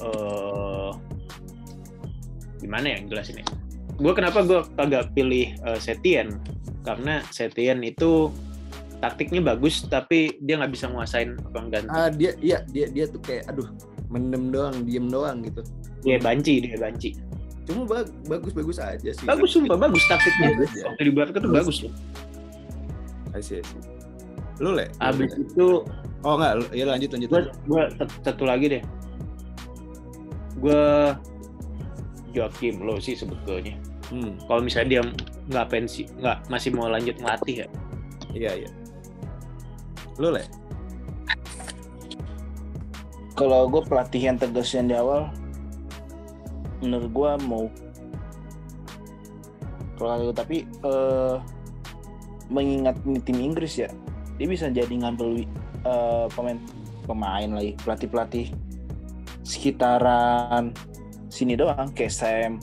eh 0.02 0.90
gimana 2.62 2.86
ya 2.94 2.98
jelasin 3.06 3.42
ya? 3.42 3.46
Gue 3.98 4.12
kenapa 4.14 4.42
gue 4.42 4.60
kagak 4.78 5.12
pilih 5.14 5.54
eh, 5.54 5.78
Setien? 5.78 6.38
Karena 6.82 7.22
Setien 7.30 7.82
itu 7.82 8.30
taktiknya 9.02 9.42
bagus 9.42 9.82
tapi 9.90 10.38
dia 10.42 10.62
nggak 10.62 10.72
bisa 10.78 10.86
nguasain 10.86 11.34
orang 11.50 11.74
ganti 11.74 11.90
ah 11.90 12.06
dia 12.06 12.38
iya 12.38 12.62
dia 12.70 12.86
dia 12.86 13.10
tuh 13.10 13.18
kayak 13.18 13.50
aduh 13.50 13.66
mendem 14.06 14.54
doang 14.54 14.86
diem 14.86 15.10
doang 15.10 15.42
gitu. 15.42 15.62
Dia 16.06 16.18
banci 16.22 16.62
dia 16.62 16.78
banci. 16.78 17.18
Cuma 17.66 17.86
ba- 17.86 18.10
bagus-bagus 18.26 18.78
aja 18.82 19.10
sih. 19.14 19.26
Bagus 19.26 19.54
sumpah 19.54 19.78
bagus 19.78 20.02
taktiknya. 20.10 20.54
Bagus 20.54 20.70
ya. 20.74 20.82
waktu 20.86 21.02
di 21.06 21.12
Barca 21.14 21.38
tuh 21.38 21.50
bagus. 21.50 21.76
loh. 21.86 21.94
I 23.32 23.40
see. 23.40 23.62
lu 24.60 24.76
le? 24.76 24.86
Abis 25.02 25.34
itu 25.34 25.82
Oh 26.22 26.38
enggak, 26.38 26.70
ya 26.70 26.86
lanjut 26.86 27.10
lanjut. 27.18 27.50
gue 27.50 27.82
satu 28.22 28.46
lagi 28.46 28.78
deh 28.78 28.82
gue 30.62 30.82
Joakim 32.32 32.80
lo 32.86 32.96
sih 33.02 33.18
sebetulnya 33.18 33.76
Hmm, 34.12 34.36
kalau 34.44 34.60
misalnya 34.60 35.00
dia 35.00 35.02
nggak 35.48 35.66
pensi 35.72 36.04
nggak 36.20 36.52
masih 36.52 36.68
mau 36.76 36.84
lanjut 36.84 37.16
ngelatih 37.16 37.64
ya 37.64 37.66
iya 38.36 38.52
iya. 38.60 38.70
Lu 40.20 40.28
le? 40.36 40.44
Kalau 43.32 43.64
gue 43.72 43.80
pelatih 43.88 44.28
yang 44.28 44.36
tegas 44.36 44.76
yang 44.76 44.92
di 44.92 44.92
awal, 44.92 45.32
menurut 46.84 47.08
gue 47.08 47.30
mau 47.48 47.64
kalau 49.96 50.28
tapi 50.36 50.68
eh, 50.68 51.36
mengingat 52.52 53.00
ini 53.08 53.20
tim 53.24 53.40
Inggris 53.40 53.80
ya, 53.80 53.88
dia 54.36 54.44
bisa 54.44 54.68
jadi 54.68 54.92
ngambil 54.92 55.48
eh, 55.88 56.26
pemain 56.36 56.60
pemain 57.08 57.48
lagi 57.48 57.72
pelatih 57.80 58.08
pelatih 58.12 58.46
sekitaran 59.42 60.70
sini 61.32 61.58
doang 61.58 61.90
kayak 61.92 62.12
Sam, 62.14 62.62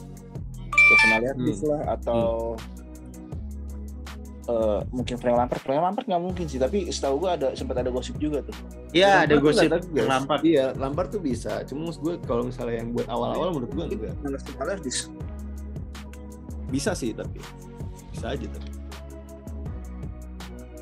kayak 0.67 0.99
Sam 1.01 1.11
Allardyce 1.19 1.63
lah 1.67 1.81
atau 1.99 2.55
eh, 4.49 4.79
mungkin 4.93 5.15
Frank 5.17 5.37
Lampard. 5.37 5.61
Frank 5.61 5.81
Lampard 5.81 6.05
nggak 6.07 6.23
mungkin 6.23 6.45
sih, 6.49 6.57
tapi 6.61 6.87
setahu 6.89 7.27
gue 7.27 7.29
ada 7.29 7.47
sempat 7.53 7.81
ada 7.81 7.91
gosip 7.93 8.15
juga 8.17 8.41
tuh. 8.45 8.55
Iya 8.93 9.29
ada 9.29 9.35
gosip 9.37 9.69
tegas. 9.69 10.07
Lampard 10.09 10.41
Iya, 10.41 10.73
Lampard 10.77 11.09
tuh 11.13 11.21
bisa. 11.21 11.61
Cuma 11.69 11.89
maksud 11.89 12.01
gue 12.01 12.15
kalau 12.25 12.49
misalnya 12.49 12.81
yang 12.81 12.89
buat 12.93 13.05
awal-awal 13.05 13.53
menurut 13.53 13.71
gue 13.73 13.85
enggak. 13.93 14.15
Bisa 16.69 16.93
sih 16.93 17.13
tapi 17.13 17.41
bisa 18.13 18.33
aja 18.33 18.45
tapi. 18.45 18.69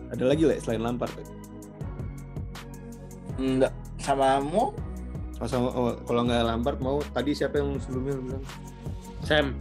Ada 0.07 0.23
lagi 0.23 0.43
le 0.47 0.55
selain 0.63 0.83
Lampard. 0.83 1.12
Enggak 3.36 3.75
sama 3.99 4.39
mau 4.39 4.71
Sama- 5.45 5.69
oh, 5.69 5.93
kalau 6.10 6.26
nggak 6.26 6.41
Lampard 6.50 6.80
mau 6.82 6.97
tadi 7.13 7.38
siapa 7.38 7.62
yang 7.62 7.78
sebelumnya 7.78 8.13
lu 8.17 8.23
bilang? 8.26 8.43
Sam 9.21 9.54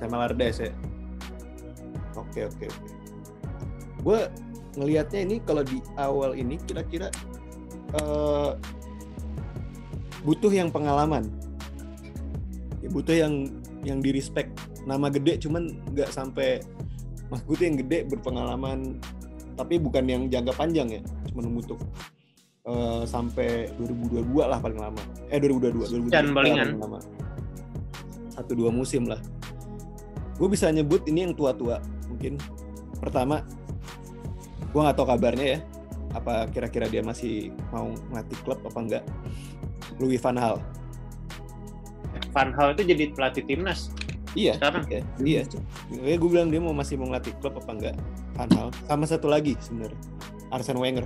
Sama 0.00 0.24
Lardes 0.24 0.64
ya. 0.64 0.72
Oke 2.16 2.48
oke 2.48 2.64
oke. 2.66 2.88
Gue 4.02 4.20
ngelihatnya 4.80 5.20
ini 5.20 5.36
kalau 5.44 5.62
di 5.62 5.78
awal 6.00 6.32
ini 6.34 6.56
kira-kira 6.64 7.12
eh, 7.92 8.50
butuh 10.24 10.50
yang 10.50 10.72
pengalaman. 10.72 11.28
Ya, 12.80 12.88
butuh 12.88 13.14
yang 13.14 13.52
yang 13.84 14.00
di 14.00 14.10
respect. 14.16 14.50
Nama 14.88 15.12
gede 15.12 15.38
cuman 15.44 15.70
nggak 15.92 16.10
sampai 16.10 16.64
mas 17.32 17.40
gue 17.48 17.56
tuh 17.56 17.64
yang 17.64 17.80
gede 17.80 18.04
berpengalaman 18.12 19.00
tapi 19.56 19.80
bukan 19.80 20.04
yang 20.04 20.22
jangka 20.28 20.52
panjang 20.52 21.00
ya 21.00 21.02
cuman 21.32 21.64
untuk 21.64 21.80
eh, 22.64 23.02
sampai 23.04 23.70
2022 23.76 24.22
lah 24.42 24.58
paling 24.58 24.78
lama. 24.78 25.02
Eh 25.28 25.38
2022 25.38 26.08
2023 26.08 26.14
Dan 26.14 26.26
palingan. 26.30 26.68
paling 26.76 26.80
lama. 26.80 26.98
Satu 28.30 28.52
dua 28.54 28.70
musim 28.72 29.04
lah. 29.04 29.20
Gue 30.38 30.48
bisa 30.48 30.72
nyebut 30.72 31.04
ini 31.06 31.28
yang 31.28 31.34
tua-tua 31.36 31.78
mungkin. 32.08 32.38
Pertama 32.98 33.42
gue 34.72 34.80
nggak 34.80 34.96
tahu 34.96 35.04
kabarnya 35.06 35.46
ya 35.46 35.60
apa 36.12 36.44
kira-kira 36.48 36.88
dia 36.88 37.00
masih 37.04 37.52
mau 37.72 37.92
ngelatih 38.10 38.38
klub 38.44 38.60
apa 38.64 38.78
enggak. 38.78 39.04
Louis 40.00 40.18
van 40.18 40.36
Gaal. 40.36 40.56
Van 42.32 42.48
Hal 42.56 42.72
itu 42.72 42.88
jadi 42.88 43.12
pelatih 43.12 43.44
timnas 43.44 43.92
iya 44.32 44.56
sekarang? 44.56 44.88
iya 44.88 45.04
iya. 45.20 45.42
Gue 46.16 46.28
bilang 46.32 46.48
dia 46.48 46.60
mau 46.64 46.72
masih 46.72 46.96
mau 46.96 47.08
ngelatih 47.12 47.36
klub 47.44 47.60
apa 47.60 47.70
enggak 47.76 47.96
Van 48.36 48.48
Gaal. 48.48 48.68
Sama 48.88 49.04
satu 49.04 49.28
lagi 49.28 49.52
sebenarnya 49.60 49.98
Arsene 50.48 50.80
Wenger 50.80 51.04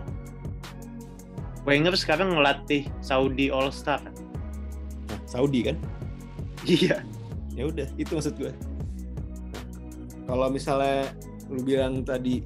Wenger 1.66 1.98
sekarang 1.98 2.33
ngelatih 2.38 2.87
Saudi 3.02 3.50
All 3.50 3.74
Star 3.74 3.98
nah, 5.11 5.20
Saudi 5.26 5.66
kan? 5.66 5.76
Iya. 6.66 7.02
Ya 7.57 7.62
udah 7.66 7.88
itu 7.98 8.11
maksud 8.14 8.38
gue 8.38 8.55
kalau 10.26 10.50
misalnya 10.50 11.11
lu 11.46 11.62
bilang 11.62 12.02
tadi 12.02 12.42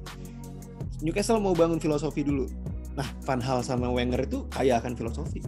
Newcastle 1.01 1.41
mau 1.41 1.57
bangun 1.57 1.81
filosofi 1.81 2.21
dulu. 2.21 2.45
Nah 2.93 3.09
Van 3.25 3.41
Hal 3.41 3.65
sama 3.65 3.89
Wenger 3.89 4.21
itu 4.25 4.45
kaya 4.53 4.77
akan 4.77 4.93
filosofi. 4.93 5.41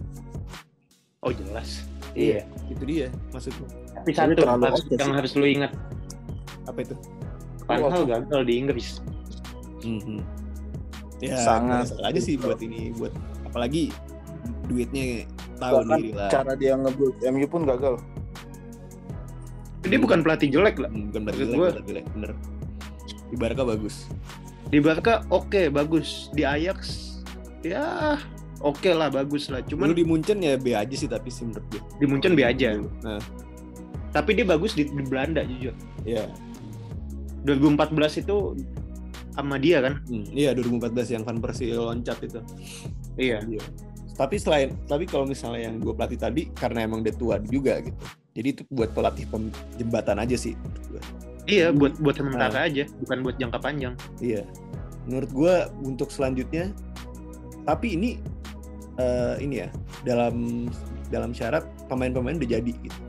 Oh 1.22 1.30
jelas. 1.30 1.86
Iya. 2.14 2.46
itu 2.70 2.82
dia 2.86 3.08
maksud 3.34 3.50
gue 3.58 3.70
tapi 4.04 4.10
satu 4.14 4.44
harus, 4.44 4.84
yang 4.92 5.12
harus 5.16 5.32
lu 5.32 5.46
ingat. 5.48 5.72
Apa 6.68 6.84
itu? 6.84 6.94
Van. 7.64 7.80
Hal 7.88 8.04
gagal 8.04 8.42
di 8.44 8.54
Inggris. 8.60 9.00
Mhm. 9.80 10.20
ya 11.22 11.40
Sangat. 11.40 11.88
sangat 11.88 12.04
aja 12.12 12.20
sih 12.20 12.34
buat 12.36 12.60
ini 12.60 12.92
buat 13.00 13.14
apalagi 13.54 13.94
duitnya 14.66 15.30
tahu 15.62 15.86
Bahkan 15.86 15.98
diri 16.02 16.10
lah. 16.10 16.26
cara 16.26 16.52
dia 16.58 16.74
ngebuild 16.74 17.16
MU 17.30 17.46
pun 17.46 17.62
gagal. 17.62 17.94
dia 19.86 20.00
bukan 20.00 20.26
pelatih 20.26 20.50
jelek 20.50 20.82
lah. 20.82 20.90
Hmm, 20.90 21.14
bukan 21.14 21.22
Maksud 21.28 21.38
jelek, 21.46 21.54
bukan 21.54 21.84
jelek, 21.86 22.04
bener. 22.18 22.30
Di 23.30 23.36
Barca 23.38 23.62
bagus. 23.62 23.94
Di 24.74 24.78
Barca 24.82 25.22
oke 25.30 25.70
bagus. 25.70 26.34
Di 26.34 26.42
Ajax 26.42 26.78
ya 27.62 28.18
oke 28.58 28.90
lah 28.90 29.06
bagus 29.06 29.46
lah. 29.46 29.62
Cuman 29.62 29.94
di 29.94 30.02
Munchen 30.02 30.42
ya 30.42 30.58
B 30.58 30.74
aja 30.74 30.90
sih 30.98 31.06
tapi 31.06 31.30
sih 31.30 31.46
menurut 31.46 31.62
gue. 31.70 31.80
di 32.02 32.06
Munchen 32.10 32.34
B 32.34 32.42
aja. 32.42 32.74
Nah, 33.06 33.22
tapi 34.10 34.34
dia 34.34 34.42
bagus 34.42 34.74
di, 34.74 34.90
di 34.90 35.02
Belanda 35.06 35.46
jujur. 35.46 35.76
Ya. 36.02 36.26
2014 37.44 38.24
itu 38.24 38.56
sama 39.34 39.58
dia 39.58 39.82
kan 39.82 39.98
Hmm, 40.04 40.24
iya 40.30 40.54
2014 40.54 40.94
yang 41.10 41.22
Van 41.22 41.36
Persie 41.36 41.74
loncat 41.74 42.18
itu. 42.20 42.38
iya 43.16 43.42
Iya. 43.42 43.62
Tapi 44.14 44.38
selain 44.38 44.70
tapi 44.86 45.04
kalau 45.04 45.26
misalnya 45.26 45.66
yang 45.66 45.76
gue 45.76 45.90
pelatih 45.90 46.14
tadi 46.16 46.42
karena 46.48 46.82
emang 46.82 47.02
dia 47.02 47.10
tua 47.10 47.36
juga 47.40 47.82
gitu. 47.82 47.98
Jadi 48.32 48.48
itu 48.48 48.62
buat 48.68 48.90
pelatih 48.90 49.26
pem- 49.26 49.50
jembatan 49.74 50.18
aja 50.18 50.34
sih 50.34 50.54
gue. 50.86 51.02
iya 51.44 51.68
buat 51.68 51.98
buat 51.98 52.14
sementara 52.14 52.64
aja 52.64 52.88
bukan 52.98 53.18
buat 53.20 53.36
jangka 53.36 53.58
panjang 53.58 53.94
Iya. 54.16 54.46
Menurut 55.04 55.30
gue 55.30 55.54
untuk 55.82 56.08
selanjutnya 56.08 56.70
tapi 57.62 57.92
ini 57.92 58.16
eh, 58.94 59.36
ini 59.40 59.54
ya 59.58 59.68
dalam 60.02 60.66
dalam 61.10 61.30
syarat 61.30 61.66
pemain-pemain 61.84 62.34
udah 62.34 62.50
jadi 62.52 62.72
gitu. 62.72 63.00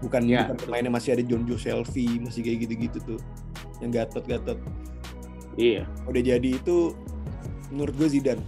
Bukan, 0.00 0.26
Iya. 0.26 0.44
bukan 0.44 0.56
pemainnya 0.60 0.92
masih 0.92 1.14
ada 1.14 1.22
John 1.22 1.46
Joe 1.46 1.56
Shelby 1.56 2.18
masih 2.20 2.42
kayak 2.42 2.58
gitu-gitu 2.68 2.98
tuh. 3.06 3.20
Yang 3.80 4.02
gatot-gatot. 4.02 4.58
Iya. 5.56 5.82
Udah 6.06 6.22
jadi 6.22 6.48
itu 6.58 6.94
menurut 7.74 7.94
gue 7.98 8.08
Zidane. 8.08 8.42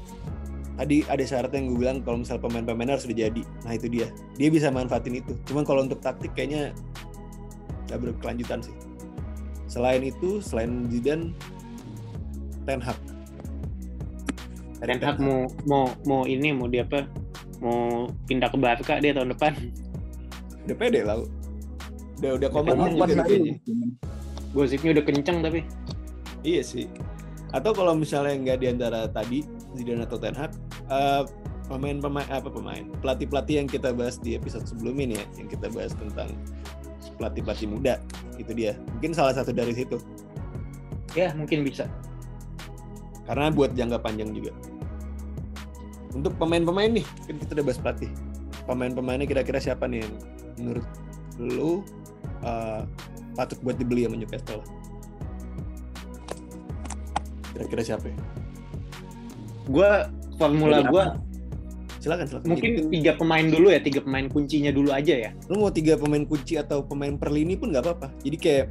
Tadi 0.77 1.09
ada 1.09 1.25
syarat 1.25 1.51
yang 1.57 1.73
gue 1.73 1.79
bilang 1.81 2.05
kalau 2.05 2.21
misal 2.21 2.37
pemain-pemain 2.37 2.93
harus 2.93 3.09
udah 3.09 3.17
jadi. 3.17 3.43
Nah 3.65 3.73
itu 3.73 3.89
dia. 3.89 4.13
Dia 4.37 4.49
bisa 4.53 4.69
manfaatin 4.69 5.19
itu. 5.25 5.33
Cuman 5.49 5.65
kalau 5.65 5.83
untuk 5.83 6.05
taktik 6.05 6.37
kayaknya 6.37 6.77
gak 7.89 8.05
berkelanjutan 8.05 8.61
sih. 8.61 8.77
Selain 9.67 10.05
itu 10.05 10.45
selain 10.45 10.87
Zidane 10.93 11.33
Ten 12.69 12.85
Hag. 12.85 12.99
Ten 14.85 15.01
Hag 15.01 15.17
mau 15.17 15.49
mau 15.65 15.85
mau 16.05 16.23
ini 16.29 16.53
mau 16.53 16.69
dia 16.69 16.85
apa? 16.85 17.09
Mau 17.65 18.13
pindah 18.29 18.53
ke 18.53 18.59
Barca 18.61 18.95
dia 19.01 19.17
tahun 19.17 19.33
depan. 19.33 19.57
Udah 20.69 20.77
pede 20.77 21.01
lah. 21.09 21.25
Udah 22.21 22.31
udah 22.37 22.49
kayaknya. 22.53 23.57
gosipnya 24.57 24.97
udah 24.97 25.05
kenceng 25.05 25.45
tapi 25.45 25.61
iya 26.47 26.63
sih. 26.63 26.87
Atau 27.51 27.75
kalau 27.75 27.99
misalnya 27.99 28.39
nggak 28.39 28.59
di 28.63 28.67
antara 28.71 29.11
tadi 29.11 29.43
Zidane 29.75 30.07
atau 30.07 30.19
Ten 30.19 30.35
Hag 30.39 30.55
eh, 30.87 31.23
pemain 31.67 31.99
pemain 31.99 32.27
apa 32.31 32.47
pemain 32.47 32.87
pelatih 33.03 33.27
pelatih 33.27 33.55
yang 33.59 33.69
kita 33.69 33.91
bahas 33.91 34.23
di 34.23 34.39
episode 34.39 34.63
sebelum 34.71 34.95
ini 35.03 35.19
ya 35.19 35.27
yang 35.43 35.49
kita 35.51 35.67
bahas 35.75 35.91
tentang 35.99 36.31
pelatih 37.19 37.43
pelatih 37.43 37.69
muda 37.69 37.95
itu 38.39 38.53
dia. 38.55 38.79
Mungkin 38.99 39.13
salah 39.17 39.35
satu 39.35 39.51
dari 39.51 39.75
situ. 39.75 39.99
Ya 41.19 41.35
mungkin 41.35 41.67
bisa. 41.67 41.91
Karena 43.27 43.51
buat 43.51 43.75
jangka 43.75 43.99
panjang 43.99 44.31
juga. 44.31 44.55
Untuk 46.15 46.33
pemain-pemain 46.39 46.89
nih 47.03 47.07
kan 47.27 47.37
kita 47.43 47.51
udah 47.59 47.65
bahas 47.67 47.81
pelatih. 47.83 48.11
Pemain-pemainnya 48.67 49.27
kira-kira 49.27 49.59
siapa 49.59 49.87
nih 49.91 50.05
yang 50.07 50.13
menurut 50.61 50.87
lu 51.41 51.73
eh, 52.45 52.83
patut 53.37 53.59
buat 53.65 53.77
dibeli 53.77 54.09
sama 54.09 54.17
Newcastle 54.17 54.65
kira-kira 57.57 57.81
siapa 57.81 58.13
ya? 58.13 58.17
gue 59.67 59.91
formula 60.37 60.85
gue 60.85 61.05
silakan 62.05 62.27
silakan. 62.29 62.47
mungkin 62.47 62.71
Jadi, 62.77 62.93
tiga 62.93 63.13
pemain 63.19 63.47
dulu 63.49 63.67
ya 63.73 63.81
tiga 63.83 64.01
pemain 64.05 64.27
kuncinya 64.31 64.71
dulu 64.71 64.95
aja 64.95 65.15
ya. 65.17 65.31
Lu 65.51 65.59
mau 65.65 65.73
tiga 65.75 65.99
pemain 65.99 66.23
kunci 66.23 66.55
atau 66.55 66.85
pemain 66.87 67.17
per 67.19 67.35
lini 67.35 67.59
pun 67.59 67.75
nggak 67.75 67.83
apa-apa. 67.83 68.15
Jadi 68.23 68.37
kayak 68.39 68.65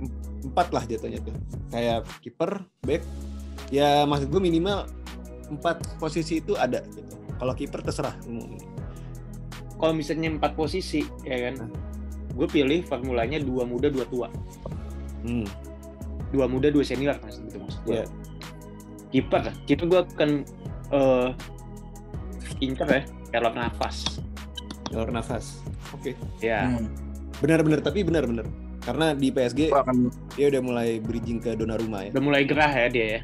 empat 0.48 0.68
lah 0.72 0.84
jatuhnya 0.88 1.20
tuh. 1.20 1.36
Kayak 1.74 2.08
kiper 2.24 2.64
back. 2.88 3.04
Ya 3.76 4.08
maksud 4.08 4.32
gue 4.32 4.40
minimal 4.40 4.88
empat 5.52 5.84
posisi 6.00 6.40
itu 6.40 6.56
ada 6.56 6.80
gitu. 6.96 7.12
Kalau 7.36 7.52
kiper 7.52 7.84
terserah. 7.84 8.16
Kalau 9.76 9.92
misalnya 9.92 10.32
empat 10.32 10.56
posisi 10.56 11.04
ya 11.28 11.52
kan? 11.52 11.68
Gue 12.40 12.48
pilih 12.48 12.88
formulanya 12.88 13.42
dua 13.44 13.68
muda 13.68 13.92
dua 13.92 14.06
tua. 14.08 14.28
Hmm. 15.26 15.50
dua 16.30 16.46
muda 16.46 16.70
dua 16.70 16.84
senior 16.84 17.18
mas 17.24 17.42
gitu 17.42 17.58
maksud 17.58 17.82
gue 17.88 17.96
Iya. 17.98 18.06
Kiper 19.16 19.48
kiper 19.64 19.86
gue 19.88 20.02
akan 20.12 20.30
eh, 20.92 21.30
incer 22.60 22.88
ya 22.92 23.02
Keylor 23.32 23.56
Navas 23.56 24.20
Keylor 24.92 25.10
Navas 25.16 25.64
oke. 25.96 26.12
Ya. 26.44 26.68
Hmm. 26.68 26.92
benar-benar 27.40 27.80
tapi 27.80 28.04
benar-benar 28.04 28.44
karena 28.84 29.16
di 29.18 29.34
PSG 29.34 29.74
akan 29.74 30.12
dia 30.36 30.52
udah 30.54 30.62
mulai 30.62 30.90
bridging 31.02 31.42
ke 31.42 31.58
Donnarumma 31.58 32.06
ya. 32.06 32.10
Udah 32.14 32.24
mulai 32.24 32.46
gerah 32.46 32.70
ya 32.70 32.86
dia 32.86 33.06
ya? 33.18 33.22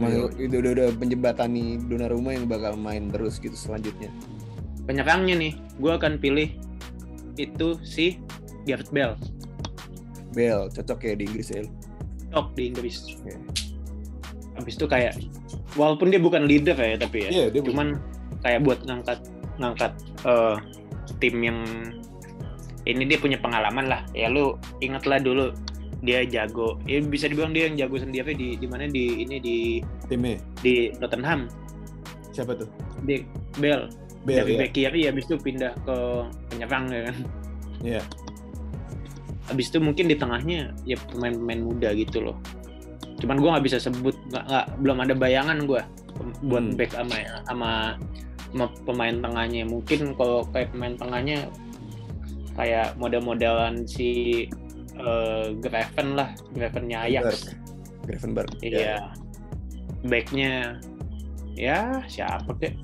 Maksud- 0.00 0.40
itu 0.40 0.56
udah 0.56 0.72
udah 0.72 0.88
penjembatani 0.96 1.76
Donnarumma 1.84 2.32
yang 2.32 2.48
bakal 2.48 2.80
main 2.80 3.12
terus 3.12 3.36
gitu 3.36 3.52
selanjutnya. 3.52 4.08
Penyerangnya 4.88 5.36
nih. 5.36 5.52
Gue 5.76 5.92
akan 5.92 6.16
pilih 6.16 6.48
itu 7.36 7.76
si 7.84 8.16
Gareth 8.64 8.88
Bale. 8.88 9.20
Bell 10.32 10.72
cocok 10.72 10.98
ya 11.04 11.12
di 11.12 11.28
Inggris 11.28 11.48
ya? 11.52 11.60
Top 12.32 12.56
di 12.56 12.72
Inggris. 12.72 13.04
Oke. 13.20 13.36
Habis 14.56 14.74
itu 14.80 14.86
kayak 14.88 15.14
walaupun 15.76 16.08
dia 16.08 16.20
bukan 16.20 16.48
leader 16.48 16.76
ya 16.76 16.96
tapi 16.96 17.28
ya 17.28 17.52
dia 17.52 17.62
cuman 17.62 18.00
kayak 18.40 18.64
buat 18.64 18.80
ngangkat 18.88 19.18
ngangkat 19.60 19.92
eh, 20.24 20.56
tim 21.20 21.36
yang 21.40 21.58
ini 22.86 23.02
dia 23.04 23.18
punya 23.18 23.38
pengalaman 23.42 23.90
lah. 23.90 24.06
Ya 24.14 24.30
lu 24.30 24.56
ingatlah 24.78 25.18
dulu 25.18 25.50
dia 26.06 26.22
jago. 26.22 26.78
Ya 26.86 27.02
bisa 27.02 27.26
dibilang 27.26 27.50
dia 27.50 27.66
yang 27.66 27.76
jago 27.76 27.98
sendiri 27.98 28.32
di 28.32 28.54
di 28.54 28.66
mana? 28.70 28.86
Di 28.86 29.26
ini 29.26 29.36
di 29.42 29.56
timnya? 30.06 30.38
di 30.62 30.94
Tottenham. 30.96 31.50
Siapa 32.30 32.54
tuh? 32.54 32.70
Di 33.02 33.26
Bell. 33.58 33.90
Bell 34.22 34.42
dari 34.42 34.54
ya 34.54 34.58
back 34.62 34.72
kiri 34.74 35.00
habis 35.06 35.24
itu 35.26 35.36
pindah 35.38 35.74
ke 35.82 35.96
penyerang 36.50 36.86
ya 36.90 37.00
kan. 37.10 37.16
Iya. 37.84 38.02
habis 39.46 39.70
itu 39.70 39.78
mungkin 39.78 40.10
di 40.10 40.18
tengahnya 40.18 40.74
ya 40.82 40.98
pemain-pemain 41.06 41.62
muda 41.62 41.94
gitu 41.94 42.18
loh 42.18 42.34
cuman 43.26 43.42
gua 43.42 43.50
nggak 43.58 43.66
bisa 43.66 43.82
sebut 43.82 44.14
nggak 44.30 44.44
nggak 44.46 44.66
belum 44.86 44.98
ada 45.02 45.14
bayangan 45.18 45.58
gua 45.66 45.82
buat 46.46 46.62
Hmm. 46.62 46.78
back 46.78 46.94
sama 46.94 47.16
sama 47.50 47.70
sama 48.54 48.66
pemain 48.86 49.16
tengahnya. 49.18 49.66
Mungkin 49.66 50.14
kalau 50.14 50.46
kayak 50.54 50.70
pemain 50.70 50.94
tengahnya 50.94 51.50
kayak 52.54 52.94
model-modelan 52.96 53.84
si 53.84 54.46
eh, 54.96 55.46
Graven 55.60 56.16
lah 56.16 56.32
Gravennya 56.54 57.04
Ajax. 57.04 57.52
Gravenberg. 58.06 58.48
Iya. 58.62 59.12
Backnya 60.06 60.78
ya 61.58 62.00
siapa 62.06 62.54
kek? 62.56 62.78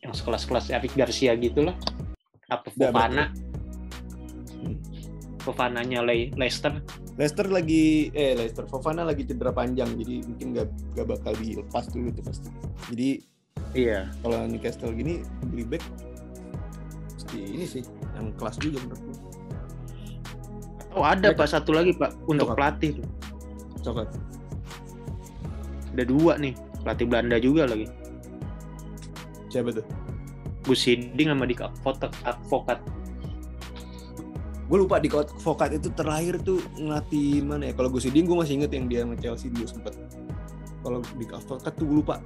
Yang 0.00 0.22
sekelas-kelas 0.22 0.70
Eric 0.70 0.94
Garcia 0.94 1.34
gitu 1.36 1.66
lah. 1.66 1.76
Apa 2.48 2.70
Fofana? 2.72 3.28
Hmm. 4.62 4.78
Fofananya 5.42 6.00
Le 6.06 6.30
Leicester 6.38 6.78
Leicester 7.20 7.44
lagi 7.52 8.08
eh 8.16 8.32
Leicester 8.32 8.64
Fofana 8.64 9.04
lagi 9.04 9.28
cedera 9.28 9.52
panjang 9.52 9.92
jadi 10.00 10.24
mungkin 10.24 10.46
gak, 10.56 10.68
gak 10.96 11.06
bakal 11.08 11.32
dilepas 11.36 11.84
dulu 11.92 12.08
tuh 12.14 12.24
pasti. 12.24 12.48
Jadi 12.88 13.08
iya. 13.76 14.08
kalau 14.24 14.48
Newcastle 14.48 14.96
gini 14.96 15.20
beli 15.52 15.64
back 15.68 15.84
mesti 17.12 17.38
ini 17.38 17.64
sih 17.68 17.84
yang 18.16 18.32
kelas 18.36 18.56
juga 18.60 18.80
menurut 18.84 19.02
gue 19.04 19.16
Oh 20.92 21.04
ada 21.08 21.32
pak 21.32 21.48
satu 21.48 21.72
lagi 21.72 21.96
pak 21.96 22.12
untuk 22.28 22.52
Apa? 22.52 22.56
pelatih 22.76 23.00
coklat. 23.80 24.12
Ada 25.96 26.04
dua 26.04 26.36
nih 26.36 26.52
pelatih 26.84 27.06
Belanda 27.08 27.36
juga 27.40 27.64
lagi. 27.64 27.88
Siapa 29.48 29.72
tuh? 29.72 29.84
Gus 30.68 30.84
Hiddink 30.84 31.32
sama 31.32 31.48
Advokat 31.48 32.12
advokat 32.22 32.78
gue 34.72 34.78
lupa 34.80 34.96
di 34.96 35.12
Vokat 35.12 35.76
itu 35.76 35.92
terakhir 35.92 36.40
tuh 36.40 36.56
ngelatih 36.80 37.44
mana 37.44 37.68
ya? 37.68 37.72
Kalau 37.76 37.92
gue 37.92 38.00
siding 38.00 38.24
gue 38.24 38.36
masih 38.40 38.56
inget 38.56 38.72
yang 38.72 38.88
dia 38.88 39.04
sama 39.04 39.14
Chelsea 39.20 39.52
dulu 39.52 39.68
sempet. 39.68 39.92
Kalau 40.80 41.04
di 41.20 41.28
Vokat 41.28 41.72
tuh 41.76 41.84
gue 41.84 41.96
lupa. 42.00 42.24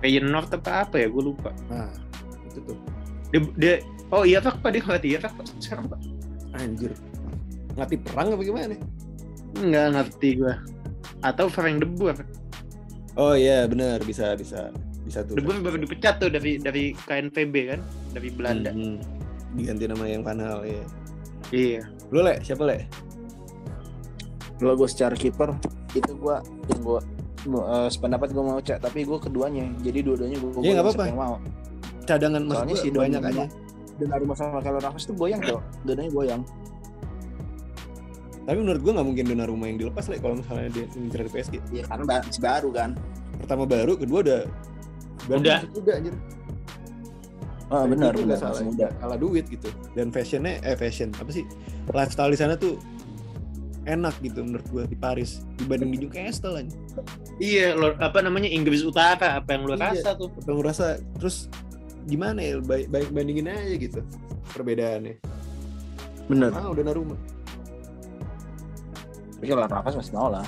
Feyenoord 0.00 0.48
apa 0.56 0.88
apa 0.88 0.96
ya? 0.96 1.12
Gue 1.12 1.36
lupa. 1.36 1.52
Nah 1.68 1.92
itu 2.48 2.64
tuh. 2.64 2.76
Dia, 3.36 3.40
dia- 3.60 3.82
oh 4.08 4.24
iya 4.24 4.40
pak. 4.40 4.64
Pak 4.64 4.70
dia 4.72 4.80
ngelatih 4.80 5.10
iya 5.12 5.18
pak. 5.20 5.36
Sekarang 5.60 5.92
pak. 5.92 6.00
Anjir. 6.56 6.96
Ngelatih 7.76 7.98
perang 8.00 8.32
apa 8.32 8.40
gimana 8.40 8.76
nggak 9.56 9.86
ngerti 9.96 10.28
gue 10.36 10.54
atau 11.24 11.48
Frank 11.48 11.80
de 11.80 11.88
Boer. 11.88 12.16
Oh 13.16 13.32
iya 13.32 13.64
benar 13.64 14.04
bisa 14.04 14.36
bisa 14.36 14.68
bisa 15.04 15.24
tuh. 15.24 15.36
De 15.36 15.42
Boer 15.44 15.60
baru 15.64 15.80
dipecat 15.80 16.20
tuh 16.20 16.28
dari 16.28 16.60
dari 16.60 16.92
KNVB 16.92 17.54
kan? 17.72 17.80
Dari 18.12 18.28
Belanda. 18.32 18.72
Hmm, 18.72 19.00
diganti 19.56 19.88
nama 19.88 20.04
yang 20.04 20.20
Van 20.20 20.40
Hal 20.40 20.64
ya 20.64 20.84
iya. 21.50 21.82
Lu 22.08 22.20
le? 22.20 22.38
Siapa 22.40 22.62
le? 22.62 22.86
Kalau 24.56 24.72
gue 24.74 24.88
secara 24.88 25.12
kiper 25.12 25.52
itu 25.92 26.12
gue 26.12 26.36
yang 26.66 26.80
gue 26.80 27.00
uh, 27.54 27.86
sependapat 27.86 28.30
gue 28.30 28.40
mau 28.40 28.56
cek 28.56 28.80
tapi 28.80 29.02
gue 29.02 29.18
keduanya. 29.18 29.68
Jadi 29.80 29.98
dua-duanya 30.00 30.36
gue 30.36 30.50
Ya, 30.60 30.72
nggak 30.74 30.84
apa-apa. 30.86 31.04
yang 31.04 31.18
mau. 31.18 31.36
Cadangan 32.04 32.42
mas 32.42 32.54
Soalnya 32.56 32.76
si 32.76 32.88
banyak 32.88 33.20
aja. 33.20 33.44
dan 33.96 34.12
dari 34.12 34.24
masalah 34.24 34.60
kalau 34.60 34.76
nafas 34.76 35.04
tuh 35.04 35.14
goyang 35.14 35.40
tuh 35.40 35.60
dua-duanya 35.82 36.12
goyang. 36.12 36.42
Tapi 38.44 38.58
menurut 38.58 38.78
gue 38.78 38.92
nggak 38.92 39.06
mungkin 39.06 39.24
Donnarumma 39.26 39.66
yang 39.66 39.78
dilepas 39.80 40.06
le 40.06 40.22
kalau 40.22 40.38
misalnya 40.38 40.70
dia 40.70 40.86
ngincer 40.88 41.20
di 41.20 41.30
PSG 41.32 41.54
ya 41.72 41.82
karena 41.84 42.04
ba- 42.06 42.22
masih 42.22 42.42
baru 42.42 42.68
kan. 42.70 42.90
Pertama 43.36 43.64
baru 43.66 43.92
kedua 43.96 44.18
udah. 44.22 44.40
Udah. 45.26 45.58
udah 45.74 45.94
anjir 45.98 46.14
oh 47.72 47.84
benar 47.86 48.14
Itu 48.14 48.22
benar 48.24 48.38
salah 48.38 48.58
masih 48.58 48.66
muda. 48.70 48.86
Kalah 49.02 49.18
duit 49.18 49.44
gitu. 49.50 49.68
Dan 49.98 50.14
fashionnya 50.14 50.62
eh 50.62 50.76
fashion 50.78 51.10
apa 51.18 51.30
sih? 51.30 51.44
Lifestyle 51.90 52.30
di 52.30 52.38
sana 52.38 52.54
tuh 52.54 52.78
enak 53.86 54.18
gitu 54.18 54.42
menurut 54.42 54.66
gue 54.74 54.82
di 54.90 54.98
Paris 54.98 55.46
dibanding 55.62 55.94
di 55.94 55.98
Newcastle 56.02 56.58
aja 56.58 56.74
iya 57.38 57.70
lo, 57.70 57.94
apa 58.02 58.18
namanya 58.18 58.50
Inggris 58.50 58.82
Utara 58.82 59.38
apa 59.38 59.54
yang 59.54 59.62
lo 59.62 59.78
Iya. 59.78 59.94
rasa 59.94 60.18
tuh? 60.18 60.26
Apa 60.42 60.50
ngerasa 60.58 60.86
terus 61.22 61.46
gimana 62.10 62.42
ya 62.42 62.58
baik, 62.58 62.90
baik 62.90 63.14
bandingin 63.14 63.46
aja 63.46 63.78
gitu 63.78 64.02
perbedaannya. 64.50 65.22
Benar. 66.26 66.50
Ah 66.58 66.66
udah 66.66 66.82
Naruma 66.82 67.14
tapi 69.36 69.46
kalau 69.52 69.68
nafas 69.68 69.94
masih 69.94 70.12
mau 70.16 70.28
lah. 70.32 70.46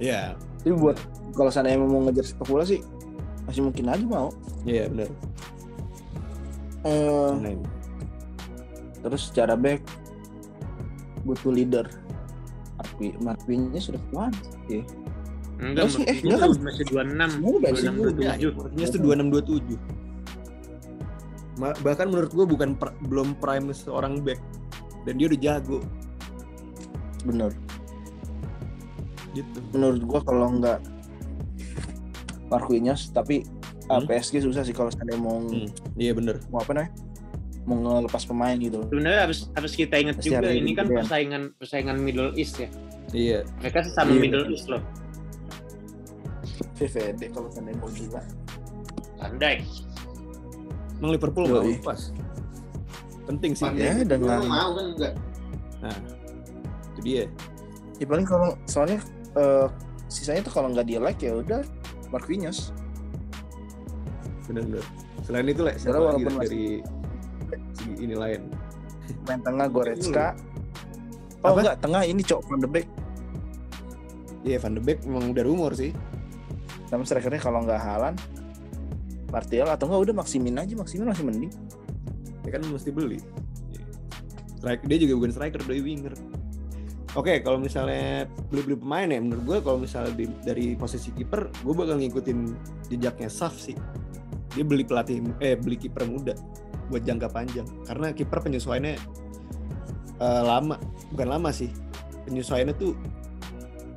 Iya, 0.00 0.32
tapi 0.64 0.72
buat 0.74 0.96
kalau 1.36 1.52
seandainya 1.52 1.84
mau 1.84 2.00
ngejar 2.08 2.24
sepak 2.24 2.48
bola 2.48 2.64
sih 2.64 2.80
masih 3.46 3.62
mungkin 3.68 3.84
aja 3.86 4.02
mau. 4.02 4.34
Iya 4.64 4.88
benar. 4.88 5.08
Eh, 6.80 7.30
Nah, 7.34 7.54
terus 9.00 9.28
secara 9.28 9.52
back 9.52 9.80
butuh 11.20 11.50
leader 11.50 11.84
Marquinhos 12.78 13.20
Marquinhos 13.20 13.84
sudah 13.86 14.00
kuat 14.08 14.32
enggak 15.58 15.84
Oh, 15.84 15.90
sih, 15.90 16.04
eh, 16.04 16.16
enggak 16.22 16.38
kan? 16.38 16.48
masih 16.58 16.84
26 16.86 16.96
Semuanya 17.30 17.60
bensin 17.62 17.92
26 17.92 18.00
juga. 18.00 18.32
27 18.32 18.56
Marquinhos 18.56 18.90
tuh 18.90 19.00
26 19.00 19.28
27. 19.28 19.76
Ma- 21.56 21.76
bahkan 21.78 22.06
menurut 22.08 22.30
gue 22.30 22.46
bukan 22.46 22.70
pr- 22.74 22.96
belum 23.04 23.36
prime 23.36 23.68
seorang 23.70 24.20
back 24.20 24.40
dan 25.02 25.16
dia 25.16 25.28
udah 25.28 25.40
jago 25.42 25.78
bener 27.20 27.52
gitu. 29.30 29.58
menurut 29.70 30.00
gua 30.02 30.20
kalau 30.20 30.48
nggak 30.50 30.80
Marquinhos 32.48 33.08
tapi 33.10 33.44
Hmm? 33.92 34.06
PSG 34.06 34.38
susah 34.40 34.62
sih 34.62 34.70
kalau 34.70 34.86
seandainya 34.88 35.18
mau 35.18 35.36
Hmm, 35.36 35.66
Iya 35.94 36.12
bener. 36.12 36.38
mau 36.46 36.58
apa 36.58 36.70
namanya 36.72 36.92
mau 37.62 37.76
ngelepas 37.76 38.22
pemain 38.24 38.56
gitu 38.56 38.80
sebenarnya 38.84 39.20
harus 39.22 39.50
harus 39.52 39.72
kita 39.72 39.94
ingat 39.96 40.16
Pasti 40.16 40.30
juga 40.30 40.48
ini 40.48 40.72
kan 40.72 40.84
gedean. 40.84 40.98
persaingan 41.00 41.42
persaingan 41.54 41.96
Middle 41.98 42.32
East 42.34 42.56
ya 42.56 42.68
Iya. 43.10 43.40
mereka 43.58 43.82
sesama 43.82 44.10
Iya. 44.10 44.20
Middle 44.20 44.46
East 44.48 44.66
loh 44.66 44.82
VVD 46.74 47.20
kalau 47.30 47.48
seandainya 47.48 47.78
mau 47.78 47.90
gila 47.90 48.22
Pandai 49.16 49.60
Emang 50.96 51.10
Liverpool 51.10 51.44
mau 51.46 51.64
lepas. 51.64 52.12
Penting 53.24 53.52
sih. 53.54 53.64
Ya, 53.72 54.04
dengan- 54.04 54.44
mau 54.44 54.70
kan 54.70 54.84
enggak 54.90 55.12
Nah, 55.80 55.96
itu 56.90 57.00
dia. 57.00 57.24
ya 57.96 58.04
paling 58.04 58.24
kalau 58.24 58.52
soalnya 58.64 59.00
eh, 59.32 59.66
sisanya 60.06 60.44
tuh 60.44 60.52
kalau 60.52 60.68
nggak 60.68 60.84
dia 60.84 60.98
like 60.98 61.16
ya 61.18 61.36
udah 61.36 61.64
Marquinhos 62.10 62.74
Bener-bener. 64.50 64.82
Selain 65.22 65.46
itu 65.46 65.62
lah, 65.62 65.74
siapa 65.74 66.02
lagi 66.02 66.22
dari 66.26 66.64
segi 67.72 67.94
ini 68.00 68.14
lain? 68.14 68.42
main 69.20 69.42
tengah 69.42 69.66
Goretzka 69.66 70.38
oh 71.42 71.50
Apa? 71.50 71.58
enggak 71.60 71.76
tengah 71.80 72.02
ini 72.04 72.22
cok 72.22 72.40
Van 72.46 72.58
de 72.58 72.68
Beek 72.68 72.86
Iya, 74.40 74.56
Van 74.58 74.72
de 74.72 74.80
Beek 74.80 75.02
memang 75.02 75.30
udah 75.30 75.44
rumor 75.44 75.74
sih. 75.74 75.90
sama 76.86 77.02
strikernya 77.02 77.38
kalau 77.38 77.58
nggak 77.60 77.74
Halan 77.76 78.14
Martial 79.28 79.66
atau 79.66 79.86
enggak 79.86 80.02
udah 80.04 80.14
Maximin 80.16 80.54
aja 80.56 80.74
Maximin 80.74 81.06
masih 81.06 81.24
mending 81.24 81.52
Ya 82.40 82.50
kan 82.52 82.62
mesti 82.64 82.90
beli. 82.90 83.18
Strike, 84.56 84.84
dia 84.84 84.96
juga 84.98 85.12
bukan 85.16 85.30
striker, 85.30 85.60
dia 85.60 85.78
winger. 85.78 86.14
Oke, 87.12 87.40
kalau 87.40 87.56
misalnya 87.56 88.24
beli-beli 88.48 88.76
pemain 88.76 89.06
ya, 89.06 89.18
menurut 89.18 89.42
gue 89.42 89.58
kalau 89.60 89.78
misalnya 89.78 90.14
di- 90.14 90.38
dari 90.40 90.66
posisi 90.72 91.10
kiper, 91.10 91.50
gue 91.50 91.74
bakal 91.74 91.96
ngikutin 91.96 92.38
jejaknya 92.86 93.26
Saf 93.26 93.54
sih. 93.54 93.76
Dia 94.50 94.64
beli 94.66 94.82
pelatih, 94.82 95.22
eh 95.38 95.54
beli 95.54 95.78
kiper 95.78 96.04
muda 96.04 96.34
buat 96.90 97.06
jangka 97.06 97.30
panjang. 97.30 97.66
Karena 97.86 98.10
kiper 98.10 98.42
penyesuaiannya 98.42 98.94
eh, 100.18 100.42
lama, 100.42 100.76
bukan 101.14 101.28
lama 101.30 101.50
sih. 101.50 101.70
Penyesuaiannya 102.26 102.74
tuh 102.74 102.92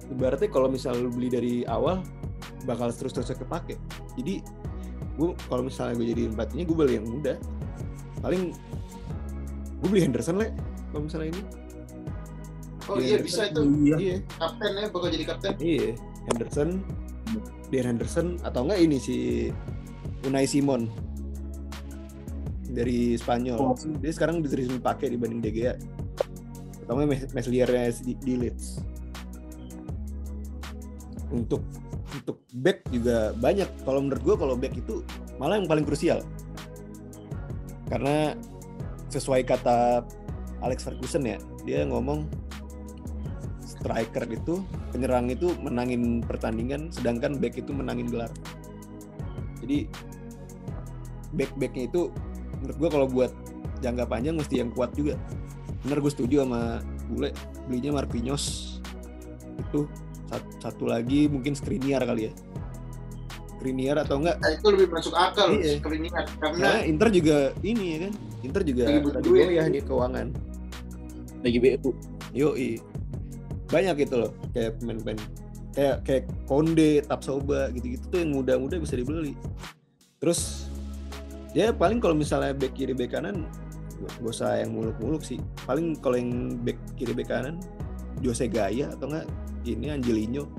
ibaratnya 0.09 0.49
kalau 0.49 0.69
misalnya 0.69 1.03
lu 1.03 1.09
beli 1.09 1.29
dari 1.29 1.53
awal 1.65 2.05
bakal 2.63 2.93
terus-terus 2.93 3.33
kepake. 3.33 3.75
Jadi 4.15 4.39
gue 5.13 5.29
kalau 5.45 5.61
misalnya 5.61 5.93
gue 5.93 6.07
jadi 6.09 6.23
pelatihnya 6.33 6.65
gue 6.65 6.77
beli 6.77 6.93
yang 6.97 7.05
muda 7.05 7.37
paling 8.25 8.49
gue 9.77 9.87
beli 9.89 10.01
Henderson 10.01 10.41
lah 10.41 10.49
kalau 10.89 11.05
misalnya 11.05 11.29
ini 11.37 11.41
Oh 12.83 12.97
Iya, 12.99 13.05
iya 13.05 13.17
bisa 13.21 13.41
itu 13.45 13.61
Iya. 13.61 13.95
iya 14.01 14.15
kapten 14.35 14.71
ya 14.73 14.87
bakal 14.89 15.09
jadi 15.13 15.25
kapten. 15.29 15.51
iya 15.61 15.87
Henderson 16.27 16.69
Dean 17.69 17.85
Henderson 17.93 18.27
atau 18.41 18.65
enggak 18.65 18.79
ini 18.81 18.97
si 18.97 19.17
Unai 20.23 20.47
Simon. 20.47 20.87
Dari 22.73 23.13
Spanyol. 23.19 23.59
Oh. 23.59 23.75
dia 24.01 24.11
sekarang 24.13 24.41
bisa 24.41 24.57
dipakai 24.57 25.13
dibanding 25.13 25.43
De 25.43 25.51
Gea. 25.53 25.73
Atau 26.83 26.97
enggak 26.97 27.09
Mes- 27.11 27.33
Meslier 27.35 27.69
di, 28.01 28.13
di 28.17 28.33
Leeds. 28.39 28.81
Untuk 31.29 31.61
untuk 32.13 32.41
back 32.61 32.85
juga 32.89 33.33
banyak. 33.37 33.69
Kalau 33.85 33.99
menurut 34.01 34.23
gue 34.23 34.35
kalau 34.37 34.55
back 34.57 34.73
itu 34.77 35.05
malah 35.37 35.57
yang 35.61 35.69
paling 35.69 35.85
krusial. 35.85 36.21
Karena 37.89 38.33
sesuai 39.13 39.45
kata 39.45 40.01
Alex 40.65 40.87
Ferguson 40.87 41.27
ya 41.27 41.37
dia 41.67 41.85
ngomong 41.85 42.25
striker 43.61 44.25
itu 44.31 44.63
penyerang 44.89 45.29
itu 45.29 45.53
menangin 45.59 46.23
pertandingan 46.23 46.89
sedangkan 46.89 47.37
back 47.37 47.59
itu 47.59 47.69
menangin 47.75 48.07
gelar. 48.09 48.31
Jadi 49.59 49.87
back 51.33 51.51
backnya 51.57 51.89
itu 51.89 52.09
menurut 52.61 52.77
gue 52.79 52.89
kalau 52.89 53.07
buat 53.09 53.31
jangka 53.83 54.05
panjang 54.07 54.35
mesti 54.39 54.63
yang 54.63 54.69
kuat 54.71 54.93
juga 54.95 55.19
bener 55.83 55.99
gue 55.99 56.11
setuju 56.13 56.47
sama 56.47 56.79
bule 57.11 57.35
belinya 57.67 57.99
Marquinhos 57.99 58.77
itu 59.59 59.85
satu, 60.31 60.49
satu 60.63 60.83
lagi 60.87 61.27
mungkin 61.27 61.53
Skriniar 61.53 62.07
kali 62.07 62.29
ya 62.29 62.33
Skriniar 63.59 63.99
atau 64.01 64.19
enggak 64.23 64.39
Nah, 64.39 64.51
itu 64.55 64.67
lebih 64.71 64.87
masuk 64.91 65.13
akal 65.15 65.59
Iya. 65.59 65.79
Skriniar 65.83 66.23
karena 66.39 66.57
karena 66.57 66.81
Inter 66.87 67.07
juga 67.11 67.37
ini 67.61 67.83
ya 67.83 67.97
kan 68.07 68.13
Inter 68.43 68.61
juga 68.63 68.83
Lagi 68.87 68.99
butuh 69.03 69.19
lagi 69.19 69.27
duit. 69.27 69.45
goyah 69.51 69.65
di 69.67 69.79
keuangan 69.83 70.27
Lagi 71.43 71.57
BU. 71.59 71.89
Yoi. 72.31 72.79
Banyak 73.67 74.07
gitu 74.07 74.15
loh, 74.15 74.31
kayak 74.55 74.79
pemain-pemain 74.79 75.19
kayak 75.73 75.95
kayak 76.05 76.23
Konde, 76.45 77.01
Tapsoba 77.03 77.67
gitu-gitu 77.73 78.05
tuh 78.07 78.21
yang 78.21 78.31
muda-muda 78.37 78.77
bisa 78.77 78.93
dibeli. 78.95 79.33
Terus 80.21 80.62
ya 81.53 81.69
paling 81.71 82.01
kalau 82.01 82.13
misalnya 82.13 82.53
back 82.53 82.73
kiri 82.73 82.93
back 82.93 83.13
kanan 83.13 83.45
gak 84.03 84.19
usah 84.25 84.59
yang 84.59 84.75
muluk-muluk 84.75 85.23
sih. 85.23 85.39
Paling 85.63 85.95
kalau 86.01 86.19
yang 86.19 86.59
back 86.61 86.75
kiri 86.99 87.13
back 87.13 87.29
kanan 87.31 87.61
Jose 88.19 88.45
Gaya 88.47 88.91
atau 88.91 89.07
enggak 89.07 89.25
ini 89.63 89.87
Angelino. 89.89 90.49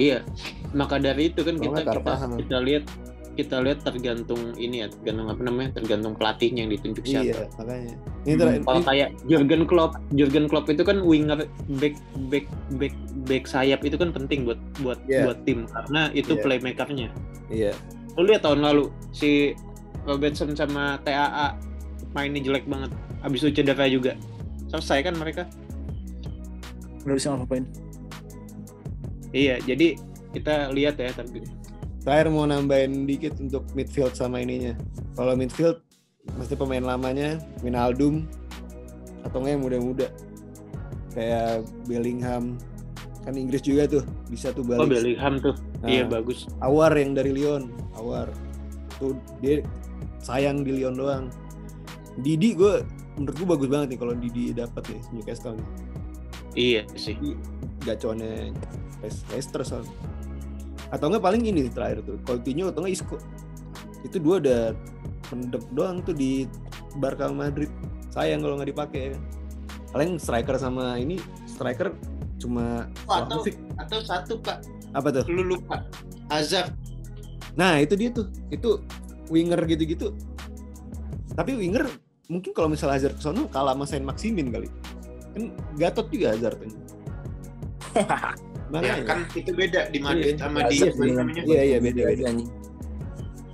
Iya, 0.00 0.24
maka 0.72 0.96
dari 0.96 1.28
itu 1.28 1.44
kan 1.44 1.60
Kalau 1.60 1.76
kita 1.76 1.92
kita, 1.92 2.12
kita 2.40 2.58
lihat 2.64 2.84
kita 3.32 3.56
lihat 3.64 3.80
tergantung 3.80 4.52
ini 4.56 4.84
ya, 4.84 4.92
tergantung 4.92 5.28
apa 5.32 5.40
namanya, 5.40 5.80
tergantung 5.80 6.12
pelatihnya 6.12 6.68
yang 6.68 6.72
ditunjuk 6.72 7.04
siapa. 7.04 7.24
Iya, 7.24 7.44
makanya. 7.56 7.94
Ini, 8.28 8.34
ter- 8.36 8.60
Kalau 8.60 8.80
ini- 8.80 8.88
kayak 8.88 9.08
Jurgen 9.24 9.62
Klopp, 9.64 9.92
Jurgen 10.12 10.46
Klopp 10.48 10.66
itu 10.68 10.82
kan 10.84 11.00
winger 11.00 11.40
back 11.80 11.96
back 12.28 12.44
back 12.76 12.92
back 13.24 13.44
sayap 13.48 13.80
itu 13.84 13.96
kan 13.96 14.12
penting 14.12 14.44
buat 14.44 14.60
buat 14.84 15.00
Iya. 15.08 15.28
buat 15.28 15.38
tim 15.44 15.64
karena 15.64 16.12
itu 16.12 16.32
Iya. 16.36 16.42
playmakernya. 16.44 17.08
iya. 17.48 17.72
Lu 18.16 18.28
lihat 18.28 18.44
tahun 18.44 18.60
lalu 18.60 18.92
si 19.12 19.56
Robertson 20.06 20.54
sama 20.56 20.98
TAA 21.06 21.56
mainnya 22.12 22.42
jelek 22.42 22.66
banget. 22.66 22.90
Habis 23.22 23.46
itu 23.46 23.62
cedera 23.62 23.86
juga. 23.86 24.12
Selesai 24.68 25.06
kan 25.06 25.14
mereka? 25.16 25.46
Nggak 27.06 27.16
bisa 27.18 27.34
ngapain. 27.34 27.64
Iya, 29.32 29.56
jadi 29.64 29.96
kita 30.32 30.72
lihat 30.76 31.00
ya 31.00 31.12
tapi 31.12 31.40
Terakhir 32.02 32.34
mau 32.34 32.42
nambahin 32.42 33.06
dikit 33.06 33.38
untuk 33.38 33.62
midfield 33.78 34.18
sama 34.18 34.42
ininya. 34.42 34.74
Kalau 35.14 35.38
midfield 35.38 35.78
mesti 36.34 36.58
pemain 36.58 36.82
lamanya 36.82 37.38
Winaldum 37.62 38.26
atau 39.22 39.38
enggak 39.38 39.54
yang 39.54 39.62
muda-muda 39.62 40.08
kayak 41.14 41.62
Bellingham 41.86 42.58
kan 43.22 43.38
Inggris 43.38 43.62
juga 43.62 43.86
tuh 43.86 44.02
bisa 44.26 44.50
tuh 44.50 44.66
Oh 44.66 44.82
balik. 44.82 44.98
Bellingham 44.98 45.38
tuh, 45.38 45.54
Nah, 45.78 45.88
iya 45.90 46.02
bagus. 46.02 46.50
Awar 46.58 46.90
yang 46.98 47.14
dari 47.14 47.30
Lyon, 47.30 47.70
Awar 47.94 48.34
tuh 48.98 49.14
dia 49.38 49.62
sayang 50.22 50.62
di 50.62 50.80
Lyon 50.80 50.94
doang. 50.96 51.26
Didi 52.22 52.54
gue 52.54 52.86
menurut 53.18 53.36
gue 53.36 53.48
bagus 53.48 53.68
banget 53.68 53.88
nih 53.92 53.98
kalau 54.00 54.14
Didi 54.16 54.54
dapat 54.54 54.82
nih 54.88 55.00
Newcastle 55.12 55.58
nih. 55.58 55.68
Iya 56.52 56.82
sih. 56.96 57.16
gaconnya 57.82 58.54
Leicester 59.02 59.66
soalnya. 59.66 59.90
Atau 60.94 61.10
enggak 61.10 61.24
paling 61.26 61.42
ini 61.42 61.66
terakhir 61.66 62.06
tuh 62.06 62.16
Coutinho 62.22 62.70
atau 62.70 62.86
enggak 62.86 62.94
Isco. 62.94 63.18
Itu 64.06 64.22
dua 64.22 64.38
udah 64.38 64.62
mendek 65.34 65.64
doang 65.74 65.98
tuh 66.06 66.14
di 66.14 66.46
Barca 67.02 67.26
Madrid. 67.34 67.72
Sayang 68.14 68.46
kalau 68.46 68.54
nggak 68.60 68.70
dipakai 68.70 69.02
ya. 69.10 69.18
Paling 69.90 70.16
striker 70.22 70.56
sama 70.56 70.96
ini 70.96 71.18
striker 71.44 71.90
cuma 72.38 72.86
Oh, 73.10 73.18
atau 73.22 73.42
atau 73.76 73.98
satu 74.02 74.38
Pak, 74.40 74.62
apa 74.94 75.08
tuh? 75.10 75.24
lu 75.26 75.56
lupa. 75.56 75.84
Hazard 76.30 76.72
Nah, 77.52 77.80
itu 77.80 77.94
dia 77.96 78.10
tuh. 78.12 78.28
Itu 78.48 78.80
winger 79.28 79.60
gitu-gitu. 79.64 80.16
Tapi 81.32 81.54
winger 81.54 81.86
mungkin 82.26 82.50
kalau 82.52 82.68
misalnya 82.68 82.96
Hazard 82.96 83.16
ke 83.16 83.22
sono 83.22 83.46
kalah 83.46 83.74
sama 83.74 83.84
Saint 83.84 84.04
Maximin 84.04 84.48
kali. 84.48 84.68
Kan 85.32 85.52
Gatot 85.76 86.08
juga 86.08 86.32
Hazard 86.32 86.58
kan. 86.58 86.70
ya 88.72 88.80
Makanya. 88.80 89.04
kan 89.04 89.18
itu 89.36 89.52
beda 89.52 89.92
di 89.92 89.98
Madrid 90.00 90.34
Iya, 90.34 90.40
sama 90.40 90.58
di 90.64 90.76
apa 90.80 90.96
dengan- 90.96 91.16
namanya? 91.28 91.42
Iya, 91.44 91.62
iya, 91.62 91.78
beda, 91.78 92.02
beda. 92.08 92.22
Anjing. 92.24 92.50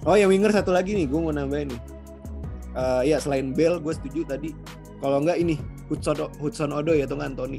Oh 0.06 0.14
yang 0.14 0.30
winger 0.30 0.54
satu 0.54 0.70
lagi 0.70 0.94
nih, 0.94 1.10
gue 1.10 1.18
mau 1.18 1.34
nambahin 1.34 1.68
nih. 1.68 1.80
Eh 2.72 3.02
ya 3.10 3.18
selain 3.18 3.50
Bell, 3.50 3.82
gue 3.82 3.90
setuju 3.90 4.22
tadi. 4.24 4.54
Kalau 4.98 5.18
nggak 5.18 5.36
ini 5.36 5.58
Hudson 5.90 6.14
Hudson 6.38 6.70
Odoi 6.70 7.02
atau 7.02 7.18
nggak 7.18 7.34
Anthony. 7.34 7.58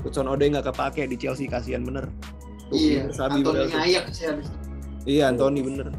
Hudson 0.00 0.24
Odoi 0.24 0.48
nggak 0.48 0.72
kepake 0.72 1.04
di 1.04 1.16
Chelsea, 1.16 1.44
kasihan 1.44 1.84
bener. 1.84 2.08
Tuh, 2.72 2.76
Iya, 2.76 3.12
Sabi 3.12 3.44
Anthony 3.44 3.60
tuh. 3.60 3.76
ngayak 3.76 4.04
sih 4.10 4.24
habis. 4.24 4.48
Iya 5.04 5.28
Anthony 5.28 5.60
bener. 5.60 5.92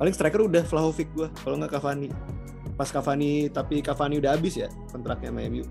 Paling 0.00 0.10
striker 0.10 0.40
udah 0.42 0.64
Vlahovic 0.64 1.12
gue, 1.12 1.28
kalau 1.36 1.60
nggak 1.60 1.70
Cavani. 1.70 2.08
Pas 2.74 2.88
Cavani, 2.88 3.46
tapi 3.46 3.78
Cavani 3.78 4.16
udah 4.16 4.32
habis 4.32 4.56
ya 4.56 4.66
kontraknya 4.88 5.28
sama 5.28 5.44
MU. 5.44 5.64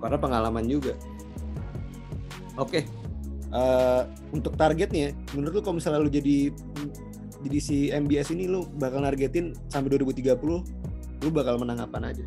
Karena 0.00 0.16
pengalaman 0.16 0.64
juga. 0.64 0.96
Oke, 2.56 2.88
Eh, 3.52 4.02
untuk 4.32 4.56
targetnya, 4.56 5.12
menurut 5.36 5.52
lu 5.52 5.60
kalau 5.60 5.76
misalnya 5.76 6.00
lu 6.00 6.08
jadi 6.08 6.48
jadi 7.44 7.58
si 7.60 7.92
MBS 7.92 8.32
ini 8.32 8.48
lu 8.48 8.64
bakal 8.72 9.04
nargetin 9.04 9.52
sampai 9.68 9.92
2030 9.92 10.64
lu 11.20 11.28
bakal 11.28 11.60
menang 11.60 11.76
apa 11.76 12.00
aja 12.00 12.24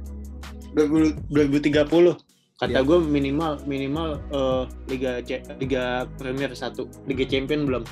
2000 0.78 1.18
2030 1.34 2.14
kata 2.56 2.70
Iya. 2.70 2.86
gue 2.86 2.98
minimal 3.02 3.58
minimal 3.66 4.22
eh, 4.30 4.64
liga 4.86 5.18
C- 5.26 5.42
liga 5.58 6.06
Premier 6.14 6.54
satu 6.54 6.86
liga 7.04 7.26
Champion 7.26 7.66
belum 7.66 7.84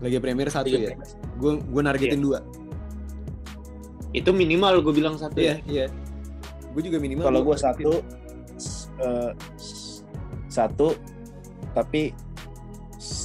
Liga 0.00 0.18
Premier 0.18 0.48
satu 0.48 0.66
Liga 0.66 0.92
ya? 0.92 0.96
Gue 1.36 1.60
gue 1.60 1.82
nargetin 1.82 2.20
dua. 2.20 2.40
Itu 4.10 4.32
minimal 4.32 4.82
gue 4.82 4.90
bilang 4.92 5.14
satu 5.14 5.38
iya 5.38 5.60
ya. 5.62 5.86
iya. 5.86 5.86
Gue 6.72 6.82
juga 6.82 6.98
minimal 6.98 7.24
Kalau 7.24 7.40
gua 7.42 7.54
gue 7.54 7.62
satu, 7.62 7.90
eh, 9.00 9.30
s- 9.58 10.02
satu, 10.46 10.94
tapi 11.72 12.10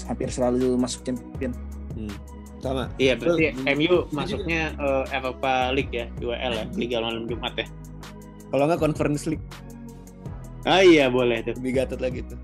hampir 0.06 0.30
selalu 0.30 0.78
masuk 0.78 1.02
champion. 1.04 1.54
Hmm, 1.96 2.14
sama. 2.60 2.90
Iya 2.98 3.16
berarti 3.16 3.44
Gua- 3.52 3.74
MU 3.74 3.96
masuknya 4.12 4.62
eh, 4.76 5.06
Eropa 5.12 5.72
League 5.72 5.94
ya 5.94 6.06
UEL 6.20 6.54
ya 6.54 6.66
Liga 6.74 6.98
malam 7.00 7.26
Jumat 7.26 7.54
ya? 7.56 7.66
Kalau 8.50 8.64
nggak 8.66 8.82
Conference 8.82 9.26
League. 9.26 9.46
Ah 10.66 10.82
iya 10.82 11.10
boleh 11.10 11.46
tuh. 11.46 11.54
Lebih 11.58 11.72
gatot 11.78 12.02
lagi 12.02 12.22
tuh 12.26 12.38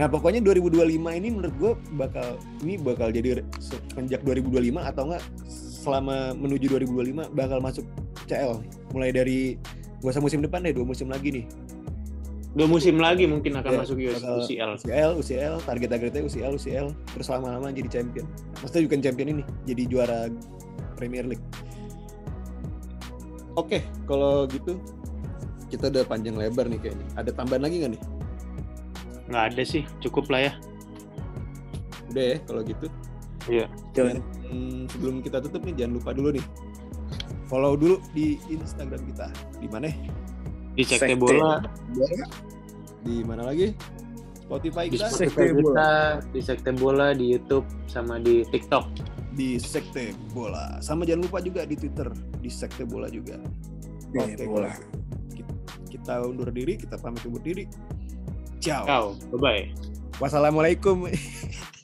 nah 0.00 0.08
pokoknya 0.08 0.40
2025 0.40 0.88
ini 0.98 1.28
menurut 1.28 1.54
gue 1.60 1.72
bakal 2.00 2.40
ini 2.64 2.80
bakal 2.80 3.12
jadi 3.12 3.44
semenjak 3.60 4.24
2025 4.24 4.72
atau 4.80 5.02
enggak 5.08 5.22
selama 5.82 6.32
menuju 6.32 6.80
2025 6.80 7.36
bakal 7.36 7.58
masuk 7.60 7.84
CL 8.24 8.64
mulai 8.96 9.12
dari 9.12 9.60
usah 10.02 10.18
musim 10.18 10.40
depan 10.40 10.64
deh 10.64 10.74
dua 10.74 10.86
musim 10.88 11.12
lagi 11.12 11.28
nih 11.30 11.44
dua 12.52 12.68
musim 12.68 13.00
lagi 13.00 13.24
mungkin 13.24 13.56
akan 13.56 13.70
Iya, 13.72 13.80
masuk 13.80 13.96
UCL 13.96 14.70
UCL, 14.76 15.10
UCL, 15.16 15.54
target-targetnya 15.64 16.22
UCL, 16.28 16.52
UCL, 16.60 16.86
terus 17.16 17.26
lama-lama 17.32 17.72
jadi 17.72 17.88
champion. 17.88 18.28
Maksudnya 18.60 18.82
bukan 18.92 19.00
champion 19.00 19.28
ini, 19.32 19.42
jadi 19.64 19.82
juara 19.88 20.28
Premier 21.00 21.24
League. 21.24 21.40
Oke, 23.56 23.80
kalau 24.04 24.44
gitu 24.52 24.76
kita 25.72 25.88
udah 25.88 26.04
panjang 26.04 26.36
lebar 26.36 26.68
nih 26.68 26.76
kayaknya. 26.76 27.06
Ada 27.16 27.32
tambahan 27.32 27.64
lagi 27.64 27.80
nggak 27.80 27.92
nih? 27.96 28.02
Nggak 29.30 29.44
ada 29.54 29.62
sih 29.62 29.82
cukup 30.02 30.30
lah 30.32 30.50
ya 30.50 30.52
Udah 32.12 32.24
ya, 32.28 32.36
kalau 32.44 32.60
gitu. 32.60 32.86
Iya. 33.48 33.66
Jangan 33.96 34.20
Hmm, 34.52 34.84
sebelum 34.84 35.24
kita 35.24 35.40
tutup 35.40 35.64
nih, 35.64 35.72
jangan 35.80 35.96
lupa 35.96 36.12
dulu 36.12 36.28
nih. 36.36 36.44
Follow 37.48 37.72
dulu 37.72 37.96
di 38.12 38.36
Instagram 38.52 39.00
kita. 39.08 39.32
Di 39.56 39.68
mana? 39.72 39.88
di 40.76 40.84
Sekte. 40.84 41.16
Bola 41.16 41.60
Di 43.04 43.24
mana 43.24 43.48
lagi? 43.48 43.72
Spotify 44.44 44.88
di 44.88 44.96
kita. 45.00 45.08
Spotify 45.08 45.48
Sekte 45.48 45.56
Bola. 45.56 45.64
kita 45.64 45.88
di 46.32 46.40
Sekte 46.44 46.70
Bola 46.76 47.06
di 47.16 47.24
YouTube 47.32 47.66
sama 47.88 48.20
di 48.20 48.44
TikTok 48.44 48.84
di 49.32 49.56
Sekte 49.56 50.12
Bola. 50.36 50.80
Sama 50.84 51.08
jangan 51.08 51.24
lupa 51.28 51.40
juga 51.40 51.64
di 51.64 51.76
Twitter 51.76 52.12
di 52.40 52.50
Sekte 52.52 52.84
Bola 52.84 53.08
juga. 53.08 53.40
Oke, 54.12 54.44
bola. 54.44 54.68
Kita, 55.32 55.52
kita 55.88 56.14
undur 56.28 56.52
diri, 56.52 56.76
kita 56.76 57.00
pamit 57.00 57.24
undur 57.24 57.40
diri. 57.40 57.64
Ciao. 58.62 58.86
Ciao, 58.86 59.04
bye-bye. 59.34 59.74
Wassalamualaikum. 60.22 61.10